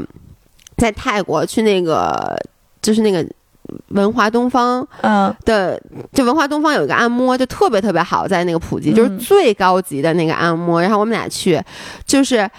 [0.77, 2.37] 在泰国去那个
[2.81, 3.25] 就是那个。
[3.89, 5.81] 文华东方，嗯的，
[6.13, 10.81] 就文华东方有一个按摩，就特别特别好，在那个普吉，就是最高级的那个按摩。
[10.81, 11.61] 然后我们俩去，
[12.05, 12.49] 就是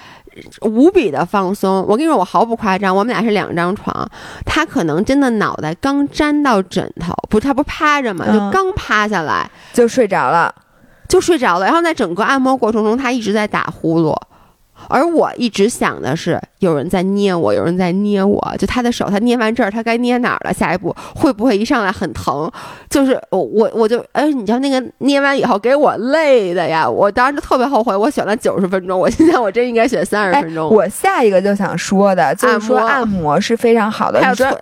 [0.62, 1.84] 无比的放松。
[1.88, 4.08] 我跟你说，我毫不夸张，我们俩是两张床，
[4.44, 10.54] 他可能真的脑袋刚沾到枕头，不，他不趴着嘛，就刚趴下来就睡着了，
[11.08, 11.66] 就睡着了。
[11.66, 14.14] 然后在整个按摩过程中，他一直在打呼噜。
[14.88, 20.52] 而我一直想的是，有人在捏我，有人在捏我，就他的手，他捏完这儿，他该捏哪儿了？
[20.52, 22.50] 下一步会不会一上来很疼？
[22.88, 26.88] 就是我我我就哎，你知道那个捏完以后给我累的呀！
[26.88, 30.70] 我当时就特别后悔，我选了 九十分钟，我现在我真应该选三十分钟。
[30.70, 34.20] 我下一个就想说的就是说按摩是非常好的。
[34.20, 34.58] 你说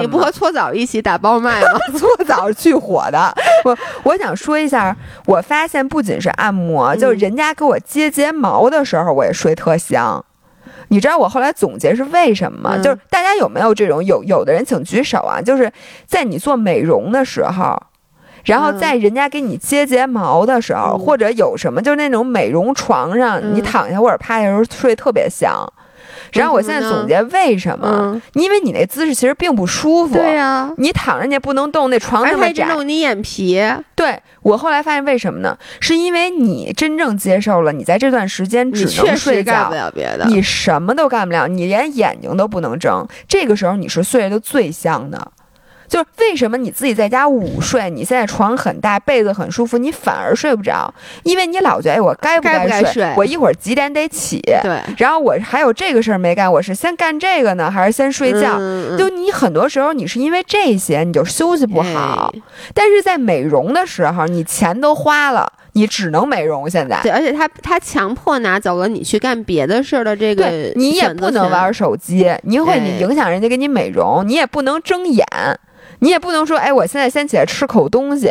[0.00, 1.78] 你不和搓澡一起打包卖吗？
[1.98, 3.32] 搓澡去火的。
[3.64, 4.96] 我我想说一下，
[5.26, 9.30] 我发现不仅是按摩，就是人家给我接睫毛的时候，我也。
[9.42, 10.24] 睡特香，
[10.86, 12.78] 你知道我后来总结是为什么吗？
[12.78, 15.42] 就是大家有没有这种有有的人请举手啊？
[15.42, 15.72] 就是
[16.06, 17.76] 在你做美容的时候，
[18.44, 25.50] 然后在人家给你接睫毛的时候，或者有什么就是那种美容床上你躺下或者趴下时候睡特别香。
[26.32, 28.20] 然后我现在总结为什么？
[28.34, 30.14] 因为你那姿势其实并不舒服。
[30.14, 33.62] 对呀，你躺着你也不能动，那床那么窄，弄你眼皮。
[33.94, 35.56] 对我后来发现为什么呢？
[35.80, 43.06] 是因为你真正接受了，你在这段时间只能睡觉，干不了别的，你什么都干不了，你连眼睛都不能睁。
[43.28, 45.32] 这个时候你是睡得最香的。
[45.92, 50.90] 就是为什么你自己在家午睡，你现在床很大，被子很舒服，你反而睡不着？
[51.22, 53.12] 因为你老觉得，哎，我该不该睡？
[53.14, 54.40] 我一会儿几点得起？
[54.62, 54.80] 对。
[54.96, 58.58] 然后我还有这个事儿没干，我是先干这个呢，还是先睡觉？
[58.96, 62.32] 就你很多时候你是因为这些你就休息不好。
[62.72, 66.70] 但是在美容的时候，你钱都花了，你只能美容。
[66.70, 75.26] 现在对，而且他他强迫拿走了你去干别的事儿的这个，你也不能玩手机，你会你影响人家给你美容，你也不能睁眼。
[76.02, 78.28] 你也不能说，哎，我现在先起来吃口东西。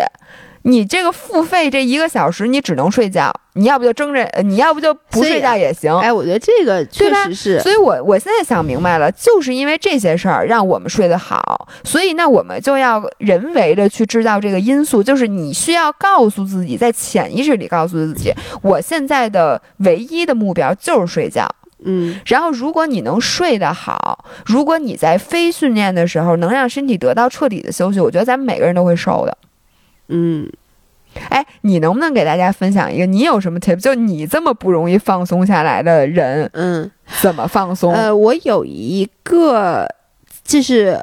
[0.64, 3.34] 你这个付费这一个小时，你只能睡觉。
[3.54, 5.92] 你要不就睁着，你要不就不睡觉也行。
[5.98, 7.60] 哎，我觉得这个确实是。
[7.62, 21.50] 所以我我现在想明白了，就是因为这些事儿让我们睡得好，所以那我们就要人为的去制造这个因素，就是你需要告诉自己，在潜意识里告诉自己，我现在的唯一的目标就是睡觉。
[21.84, 29.38] 嗯，然后如果你能睡得好，如果你在非训练的时候能让身体得到彻底的休息，我觉得咱们每个人都会瘦的。
[30.10, 30.52] 嗯，
[31.30, 33.78] 哎，你能不能给大家分享一个你有什么 tip？
[33.78, 37.94] 就你这么不容易放松下来的人，嗯，怎么放松？
[37.94, 39.88] 呃，我有一个
[40.44, 41.00] 就是。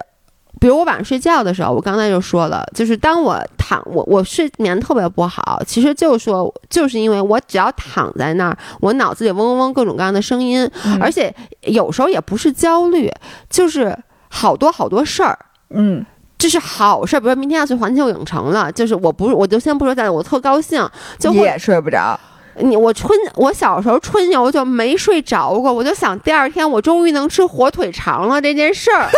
[0.61, 10.69] 比如我晚上睡觉的时候，我刚才就说了，就是当我躺我我睡眠特别不好，其实就是说，就是因为我只要躺在那儿，我脑子里嗡嗡嗡各种各样的声音，
[11.01, 13.11] 而且有时候也不是焦虑，
[13.49, 13.97] 就是
[14.29, 15.39] 好多好多事儿，
[15.71, 16.05] 嗯，
[16.37, 17.21] 这是好事儿。
[17.21, 20.89] 比如说明天要去环球影城了，就是我不我就先不说在，我特高兴，
[21.19, 22.19] 就也睡不着。
[22.61, 29.09] 你我春我小时候春游就没睡着过，我就想第二天我终于能吃火腿肠了这件事儿。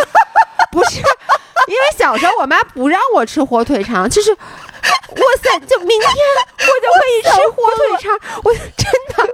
[0.71, 4.37] 不是，因为小时候我妈不让我吃火腿肠，就是，哇
[5.43, 6.09] 塞，就明天
[6.57, 9.33] 我就可以吃火腿肠，我真的，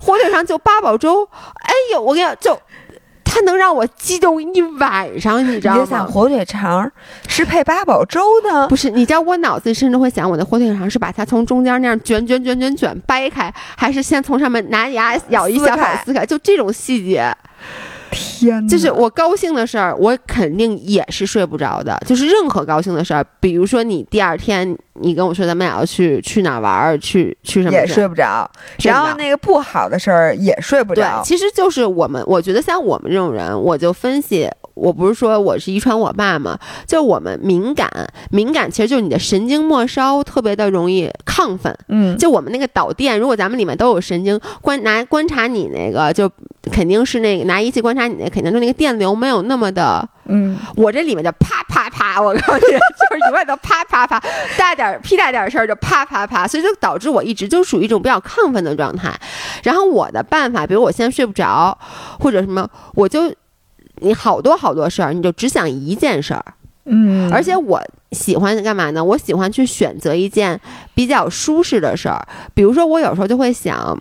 [0.00, 1.28] 火腿肠就八宝粥，
[1.62, 2.60] 哎呦，我跟你讲，就
[3.22, 5.86] 它能让我激动一晚上，你知道吗？
[5.88, 6.90] 想火腿肠
[7.28, 8.90] 是配八宝粥的，不是？
[8.90, 16.26] 你知道我脑子里甚至会想，我的火腿肠是把它从中间那样卷卷卷卷卷掰开，还是先从上面拿牙咬一小口撕开？
[16.26, 17.32] 就这种细节。
[18.40, 22.00] 天，就是我高兴的事儿，我肯定也是睡不着的。
[22.06, 28.50] 就是任何高兴的事儿，比如说你第二天你跟我说咱们俩要去去哪玩儿，去去什么，也睡不着。
[28.82, 31.22] 然后那个不好的事儿也睡不着。
[31.22, 36.58] 对，其实就是我们，我觉得像我们这种人，我就分析，我不是说我是遗传我爸嘛？
[36.86, 37.88] 就我们敏感，
[38.30, 41.76] 敏感其实就是你的神经末梢特别的容易亢奋。
[41.88, 46.30] 嗯，就我们那个导电，如果咱们里面都有神经观拿观察你那个，就
[46.70, 50.08] 肯定是那个拿仪器观察你那，肯定就那个电流没有那么的。
[50.26, 54.22] 嗯，我这里面就啪啪啪，我告诉你， 就是永远都啪啪啪，
[54.56, 59.12] 大点屁大点事儿就啪啪啪，所以就导致我一直就属于一种比较亢奋的状态。
[59.64, 61.76] 然后我的办法，比如我现在睡不着，
[62.20, 63.34] 或者什么，我就
[63.96, 66.44] 你好多好多事儿，你就只想一件事儿。
[66.84, 67.80] 嗯，而且我
[68.12, 69.04] 喜欢干嘛呢？
[69.04, 70.58] 我喜欢去选择一件
[70.94, 73.98] 比较舒适的事儿，比如说我有时候就会想，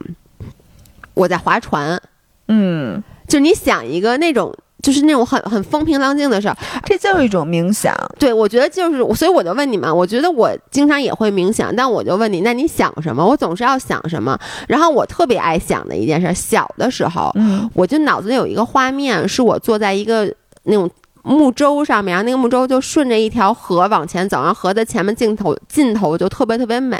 [1.13, 2.01] 我在划船，
[2.47, 4.53] 嗯，就是你想一个那种。
[4.81, 6.55] 就是那种很很风平浪静的事儿，
[6.85, 7.93] 这就是一种冥想。
[8.17, 13.27] 对，我觉得就是，所以我就问你们，我觉得我经常也会冥想，但我就问你，那你想什么？
[13.27, 14.39] 我总是要想什么。
[14.69, 20.89] 然后我特别爱想的一件事，小的时候，嗯，我就脑子里有一个画面，是我坐在一个那种。
[21.23, 26.97] 木舟上面，然后那个木舟就顺着一条河往前走，然后河的前面镜头尽头就特别特别美，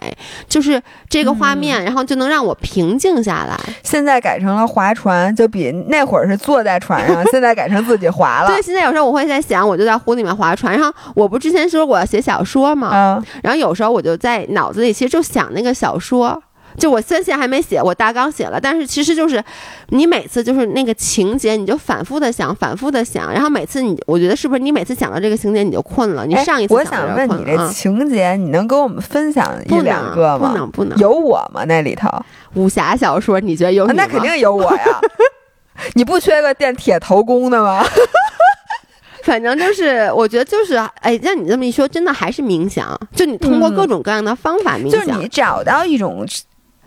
[0.47, 3.57] 就是这个画面，然后就能让我平静下来。
[3.83, 8.47] 现在改成了划船，就比那会儿是坐在船上， 现在改成自己划了。
[8.47, 12.89] 对，现在有时候我会在想，我就在湖里面划船，然后我不之前说我要写小说嘛？
[12.93, 16.41] 嗯，然后有时候我就在脑子里其实就想那个小说。
[16.79, 19.43] 就我现在还没写，我大纲写了，但是其实就是，
[19.89, 26.25] 你每次就是那个情节，你就反复的想，反复的想，然后每次你，我觉得是不是你每次想到这个情节你就困了？
[26.25, 30.47] 你上一次我想问你这情节，你能给我们分享一两个吗？
[30.49, 31.65] 不能不能，有我吗？
[31.65, 32.09] 那里头
[32.53, 34.99] 武侠小说，你觉得有你那肯定有我呀！
[35.95, 37.83] 你不缺个电铁头功的吗？
[39.23, 46.25] 反正就是，我觉得就是，哎，像你这么一说，真的还是冥想，就你通过各种各样的方法冥想，就是你找到一种。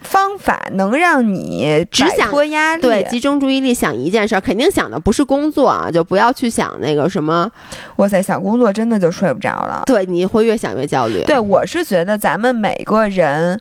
[0.03, 7.51] 方法能让你只想脱压力，对，集中注意力想一件事儿，肯定想的不是工作啊，就不要去想那个什么。
[7.97, 9.83] 哇塞，想工作真的就睡不着了。
[9.87, 11.23] 对，你会越想越焦虑。
[11.25, 13.61] 对，我是觉得咱们每个人。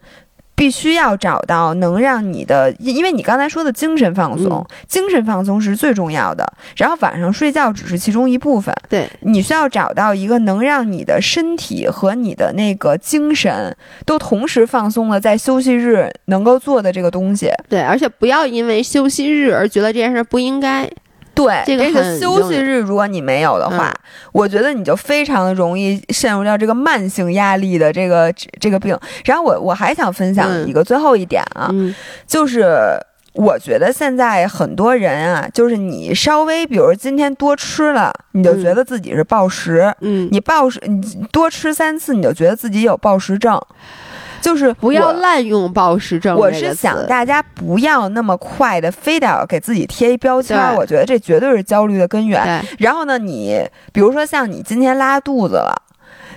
[0.61, 6.47] 必须要找到能让你的，因为你刚才说的精神放松，精神放松是最重要的。
[6.77, 8.71] 然后晚上睡觉只是其中一部分。
[8.87, 17.49] 对，你需要找到一个能让你的身体和你的那个精神都同时放松了，在休息日能够做的这个东西。
[17.67, 20.87] 对，而且不要因为休息日而觉得这件事不应该。
[21.33, 23.93] 对，这个休息日如果你没有的话，
[24.33, 28.97] 我觉得你就非常的容易陷入到这个慢性压力的这个这个病。
[29.25, 31.71] 然后我我还想分享一个最后一点啊，
[32.27, 32.67] 就是
[33.33, 41.01] 我觉得现在很多人啊，就是你稍微比如今天多吃了，你就觉得自己是暴食，嗯，你暴食你
[41.31, 43.59] 多吃三次，你就觉得自己有暴食症。
[44.41, 46.35] 就是不要滥用暴食症。
[46.35, 50.57] 我是想大家不要那么快的，非得要给自己贴一标签。
[50.75, 52.63] 我觉得这绝对是焦虑的根源。
[52.79, 53.63] 然后呢，你
[53.93, 55.73] 比如说像你今天拉肚子了，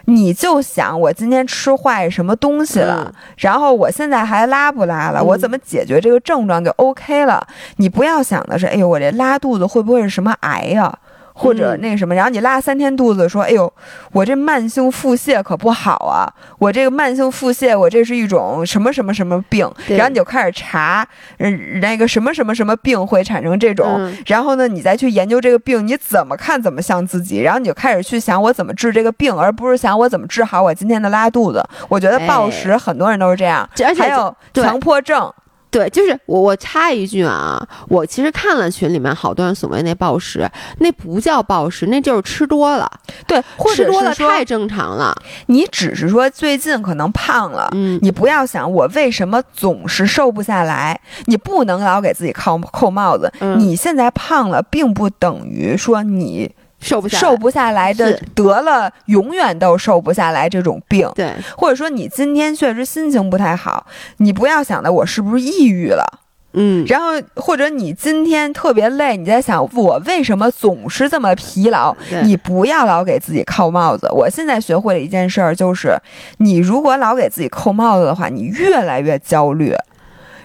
[0.04, 5.22] 你就想我今天吃坏什么东西了，然后我现在还拉不拉了？
[5.22, 7.46] 我怎么解决这个症状就 OK 了？
[7.76, 10.92] 你不要想的是，哎呦，我这拉肚子会不会是什么癌呀？
[11.36, 13.70] 或者那个什么，然后你拉三天肚子，说：“哎呦，
[14.12, 16.30] 我这慢性腹泻可不好啊！
[16.60, 21.06] 我这个慢性腹泻，我这是一种什么什么什么病？”然后你就开始查，
[21.38, 23.84] 嗯，那个什么什么什么病会产生这种，
[24.26, 31.60] 然后呢，你再去研究这个病，你怎么看怎么像自己，然后你就开始去想我怎么治这个病，而不是想我怎么治好我今天的拉肚子。
[31.88, 33.68] 我觉得暴食很多人都是这样，
[33.98, 35.32] 还有强迫症。
[35.74, 40.48] 对，就是我我插一句啊，我其实看了群里面好多人所谓那暴食，
[40.78, 42.88] 那不叫暴食，那就是吃多了。
[43.26, 43.42] 对，
[43.74, 45.12] 吃多了太正常了。
[45.46, 53.32] 你只是说最近可能胖了，嗯，你不要想我为什么总是瘦不下来，你不能老给自己扣扣帽子。
[53.58, 56.48] 你现在胖了，并不等于说你。
[56.84, 61.10] 瘦不瘦不下来的得了，永远都瘦不下来这种病。
[61.14, 63.86] 对，或者说你今天确实心情不太好，
[64.18, 66.04] 你不要想的我是不是抑郁了，
[66.52, 67.06] 嗯，然后
[67.36, 74.06] 或者你今天特别累，你在想我为什么总是这么疲劳，你不要老给自己扣帽子。
[74.12, 75.96] 我现在学会了一件事儿，就是
[76.38, 79.74] 你如果老给自己扣帽子的话，你越来越焦虑。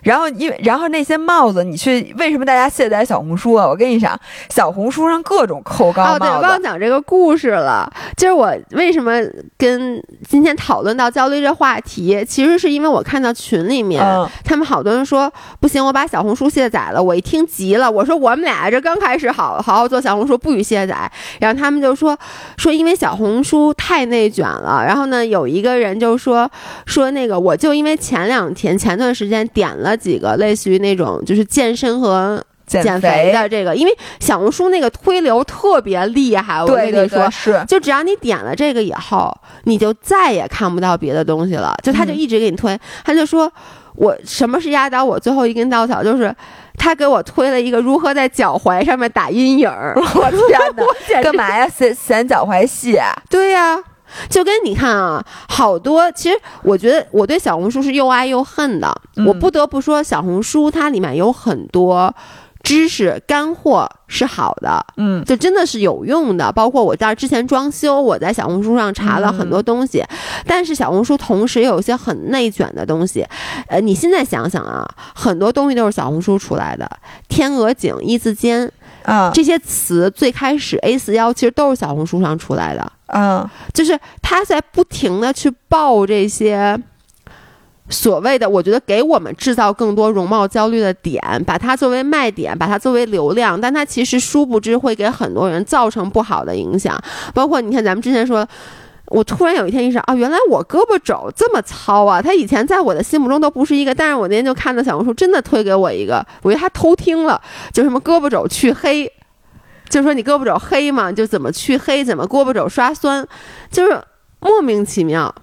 [0.03, 3.67] 然后，因为然后那些帽子，你去为什么大家卸载小红书啊？
[3.67, 4.17] 我跟你讲，
[4.49, 6.25] 小红书上各种扣高帽子。
[6.25, 7.91] 哦，对，忘讲这个故事了。
[8.15, 9.13] 就是我为什么
[9.57, 14.03] 跟今天讨论到焦虑这话题，其实是因为我看到群里面，
[14.43, 17.01] 他们好多人说不行，我把小红书卸载了。
[17.01, 21.11] 我一听急了，我说我们俩这刚开始好好好做小红书，不许卸载。
[21.39, 22.17] 然后他们就说
[22.57, 24.83] 说因为小红书太内卷了。
[24.85, 26.49] 然后呢，有一个人就说
[26.85, 29.88] 说那个我就因为前两天前段时间点了。
[29.95, 43.51] 几个类似于那种就是健身和减肥的这个，因为小红书那个推流特别厉害，我跟你说，是就只要你点了这个以后，你就再也看不到别的东西了，就他就一直给你推，他就说
[43.95, 46.33] 我什么是压倒我最后一根稻草，就是
[46.77, 50.83] 他给我推了一个如何在脚踝上面打阴影， 我天哪，
[51.23, 51.67] 干嘛呀？
[51.67, 52.99] 显显脚踝细？
[53.29, 53.83] 对呀。
[54.29, 59.01] 就跟你看啊，好多其实我觉得我对小红书是又爱又恨的。
[59.25, 62.13] 我不得不说，小红书它里面有很多
[62.63, 66.51] 知识干货是好的，嗯，就真的是有用的。
[66.51, 70.03] 包括我在之前装修，我在小红书上查了很多东西。
[70.45, 73.25] 但是小红书同时有一些很内卷的东西。
[73.67, 76.89] 呃，你现在想想啊，很多东西都是小红书出来的，
[77.27, 78.71] 天鹅颈、一字肩
[79.03, 82.91] 啊，这些词最开始 A 四幺其实都是小红书上出来的。
[83.07, 86.79] 嗯，就是他在不停的去爆这些
[87.89, 97.01] 所谓的，我觉得给我们制造更多容貌焦虑的点，把它作为卖点，把它作为流量，但它其实殊不知会给很多人造成不好的影响。
[97.33, 98.47] 包括你看，咱们之前说，
[99.09, 102.21] 我突然有一天意识到，啊，原来我胳膊肘这么糙啊！
[102.21, 107.41] 他以前在我的心目中都不是一个，但是我那天就看到小红书真的推给我一个，我觉得他偷听了，
[107.73, 109.11] 就什么胳膊肘去黑。
[109.89, 113.27] 就说你胳膊肘黑嘛，就怎么去黑，怎么胳膊肘刷酸，
[113.71, 113.99] 就是
[114.39, 115.33] 莫名其妙。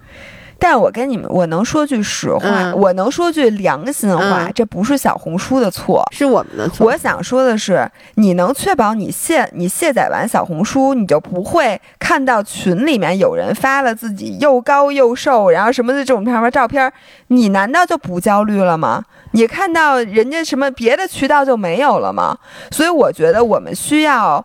[0.59, 6.87] 但我跟你们，我能说句实话，我能说句良心话，这不是小红书的错，是我们的错。
[6.87, 16.91] 我想说的是，你能确保你卸你卸载完小红书，你就不会看到群里面有人发了自己又高又瘦，然后什么的这种片儿照片，
[17.27, 19.03] 你难道就不焦虑了吗？
[19.31, 22.37] 你看到人家什么别的渠道就没有了吗？
[22.71, 24.43] 所以我觉得我们需要。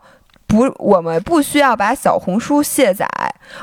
[0.52, 3.08] 不，我们不需要把小红书卸载，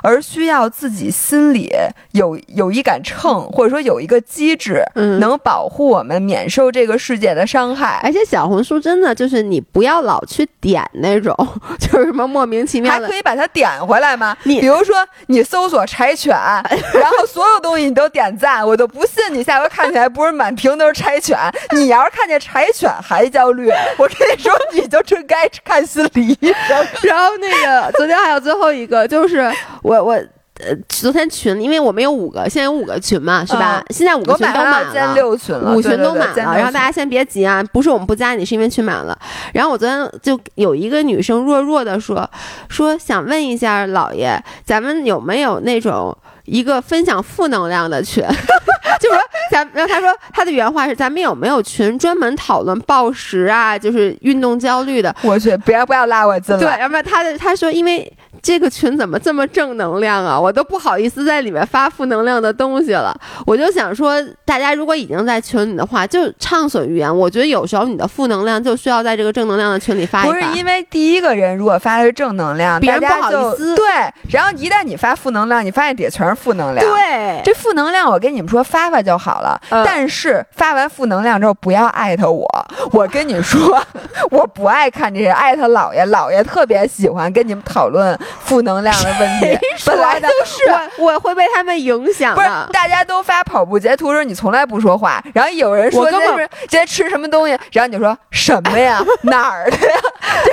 [0.02, 1.72] 而需要自己心里
[2.14, 8.00] 有有一杆秤，或者说有一个机制，能保护我们免受这个世界的伤害。
[8.04, 11.36] 而且小红书真的就是你不要老去点那种，
[11.80, 14.36] 就是什么莫名其妙的，还可以把它点回来吗？
[14.46, 14.96] 你比如说
[15.28, 21.38] 你搜索柴犬，然后所有东西你都点赞，我都不信你下回看起来不是满屏都是柴犬。
[21.72, 23.70] 你要是看见柴犬还焦虑，
[24.00, 26.79] 我跟你说你就真该看心理医生。
[27.04, 29.52] 然后那个昨天还有最后一个，就是
[29.82, 33.84] 我我呃昨天群，因为我们有五个，现在有五个群嘛，是吧？
[33.90, 36.58] 现在五个群都满了，六群了，五群都满了。
[36.58, 39.18] 然后大家先别急啊，不是我们不加你，是因为群满了。
[39.54, 42.30] 然后我昨天就有一个女生弱弱的说
[42.68, 46.16] 说想问一下老爷，咱们有没有那种
[46.50, 48.24] 一个分享负能量的群？
[49.00, 49.20] 就说
[49.52, 55.16] 咱，然后他说他的原话是：咱们有没有群专门讨论暴食啊，就是运动焦虑的？
[55.22, 56.60] 我去，不要不要拉我进来。
[56.60, 60.40] 对，然后他的他说，因为这个群怎么这么正能量啊？
[60.40, 63.16] 我都不好意思在里面发负能量的东西了。
[63.46, 67.16] 我就想说，大家如果已经在群里的话，就畅所欲言。
[67.16, 70.34] 我觉得有时候你的负能量就需要在这个正能量的群里发一发。
[70.34, 73.76] 不是因为第一个人如果发的是正能量，别人不好意思。
[73.76, 73.86] 对，
[74.32, 76.84] 然后一旦你发负能量，你发现底下全是负能量。
[76.84, 78.80] 对，这负能量我跟你们说发。
[78.80, 82.48] 发发就好了，但是发完负能量之后不要艾特我。
[82.94, 83.78] 我跟你说，
[84.32, 89.58] 我不爱看这些艾特姥爷，姥爷特别喜欢跟你们讨论负能量的问题。
[89.86, 90.64] 本来就是
[90.98, 92.36] 我，我会被他们影响。
[92.36, 95.24] 不是，大家都发跑步截图的时候，你从来不说话。
[95.34, 99.04] 然后有人说今天今天吃什么东西，然后你就说什么呀？
[99.24, 99.96] 哪儿的呀？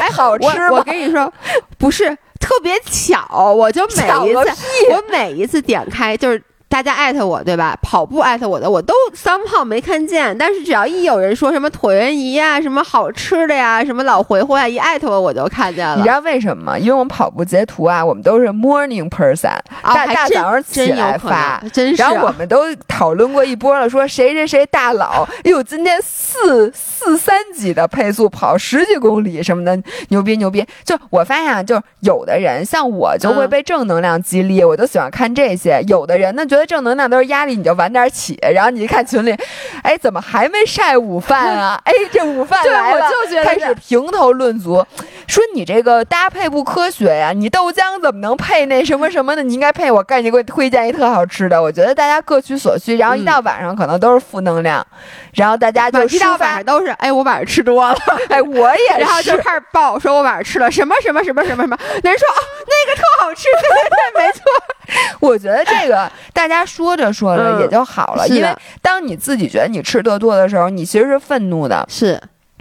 [0.00, 0.68] 还 好吃吗？
[0.70, 1.32] 我跟你说，
[1.78, 2.08] 不是
[2.40, 4.52] 特别巧，我就每一次，
[4.90, 6.42] 我每一次点开就是。
[6.68, 7.78] 大家艾特我对吧？
[7.80, 15.96] 跑步艾特我的我都三炮没看见，但是只要一有人说什么椭圆仪呀、什么好吃的呀、什么老回回啊，一艾特我我就看见了。
[15.96, 16.78] 你知道为什么吗？
[16.78, 22.02] 因为我们跑步截图啊，我们都是 morning person，大大早上起来发，真是。
[22.02, 30.66] 然后我们都讨论过一波了，说谁谁谁大佬，哎呦，今天四四三级的配速跑十几公里什么的，牛逼牛逼。
[30.84, 35.80] 就我发现啊，就有的人像我就会被正能量激励，我就喜欢看这些。
[35.86, 36.55] 有的人呢就。
[36.56, 38.38] 觉得正能量都是压力，你就晚点起。
[38.54, 39.36] 然后你一看群里，
[39.82, 41.78] 哎，怎么还没晒午饭啊？
[41.84, 43.06] 哎，这午饭来了，
[43.44, 44.84] 开始评头论足，
[45.26, 47.32] 说你这个搭配不科学呀！
[47.32, 49.42] 你豆浆怎么能配那什么什么的？
[49.42, 51.60] 你应该配我，赶紧给我推荐一特好吃的。
[51.60, 52.96] 我觉得大家各取所需。
[52.96, 54.86] 然后一到晚上可能都是负能量，
[55.34, 57.96] 然后大家就一到晚上都是，哎，我晚上吃多了，
[58.28, 61.76] 哎，我也，然后就开始报，说我晚上吃了什么什么什么什么什么。
[62.02, 64.42] 人说哦，那个特好吃，对对对，没错。
[65.20, 71.84] 我觉得这个大家说着说着也就好了，因为当你自己觉得你吃得多的时候，你其实是愤怒的。
[71.90, 72.20] 是，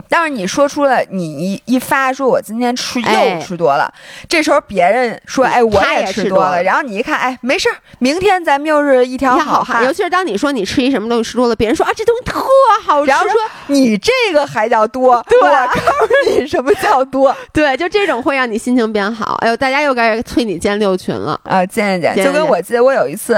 [0.10, 3.92] 但是你说出了你一一发说，我今天吃又吃多了，
[4.28, 9.84] 这时候别人说，哎，我也吃多了，然后你一看，哎，没事儿，明天咱们又是一条好汉。
[9.84, 12.40] 尤其是当你说你吃一什么东西吃多了，别人说啊，这东西特
[12.86, 13.36] 好吃，然后说
[13.68, 19.36] 你这个还叫多，对，我告诉你什么叫多， 对，就这种会让你心情变好。
[19.42, 21.40] 哎呦，大家又该催你建六群了。
[21.44, 22.16] 啊，建一建。
[22.16, 23.38] 就跟我记得我有一次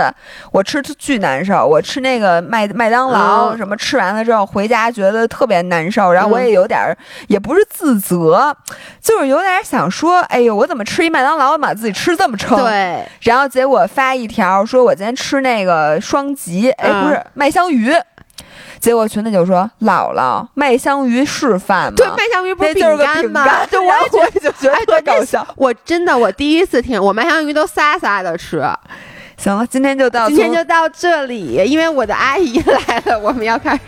[0.52, 6.98] 我吃巨难受，我吃那个麦麦当劳什么，吃完了之后回家觉得特别难受，然后我也有点儿
[7.28, 8.56] 也不是自责，
[9.02, 12.58] 就是有点想说，哎呦，我怎么吃一麦当劳把自己吃这么撑？
[12.64, 13.06] 对。
[13.22, 17.94] 然后结果发一条说，我今天吃那个双吉，哎，不是麦香鱼。
[18.80, 21.94] 结果群里就说：“姥姥，麦香鱼是饭吗？
[21.98, 23.66] 对，麦香鱼不是饼干吗？
[23.66, 25.46] 就 我我也就觉得特搞笑。
[25.56, 28.64] 我真的，我第一次听，我麦香鱼都撒撒的吃。
[29.36, 33.80] 行了，今天就到今天就到这里，因为我的阿姨来了，我们要开始。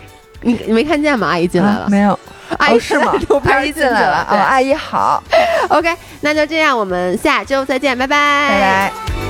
[0.42, 1.28] 你你没看见吗？
[1.28, 2.18] 阿姨进来了，没有？
[2.58, 3.12] 阿姨是吗？
[3.44, 4.26] 阿姨进来了。
[4.30, 5.22] 哦，阿姨好。
[5.68, 8.16] OK，那就这样，我们下周再见，拜拜，
[8.48, 9.29] 拜拜。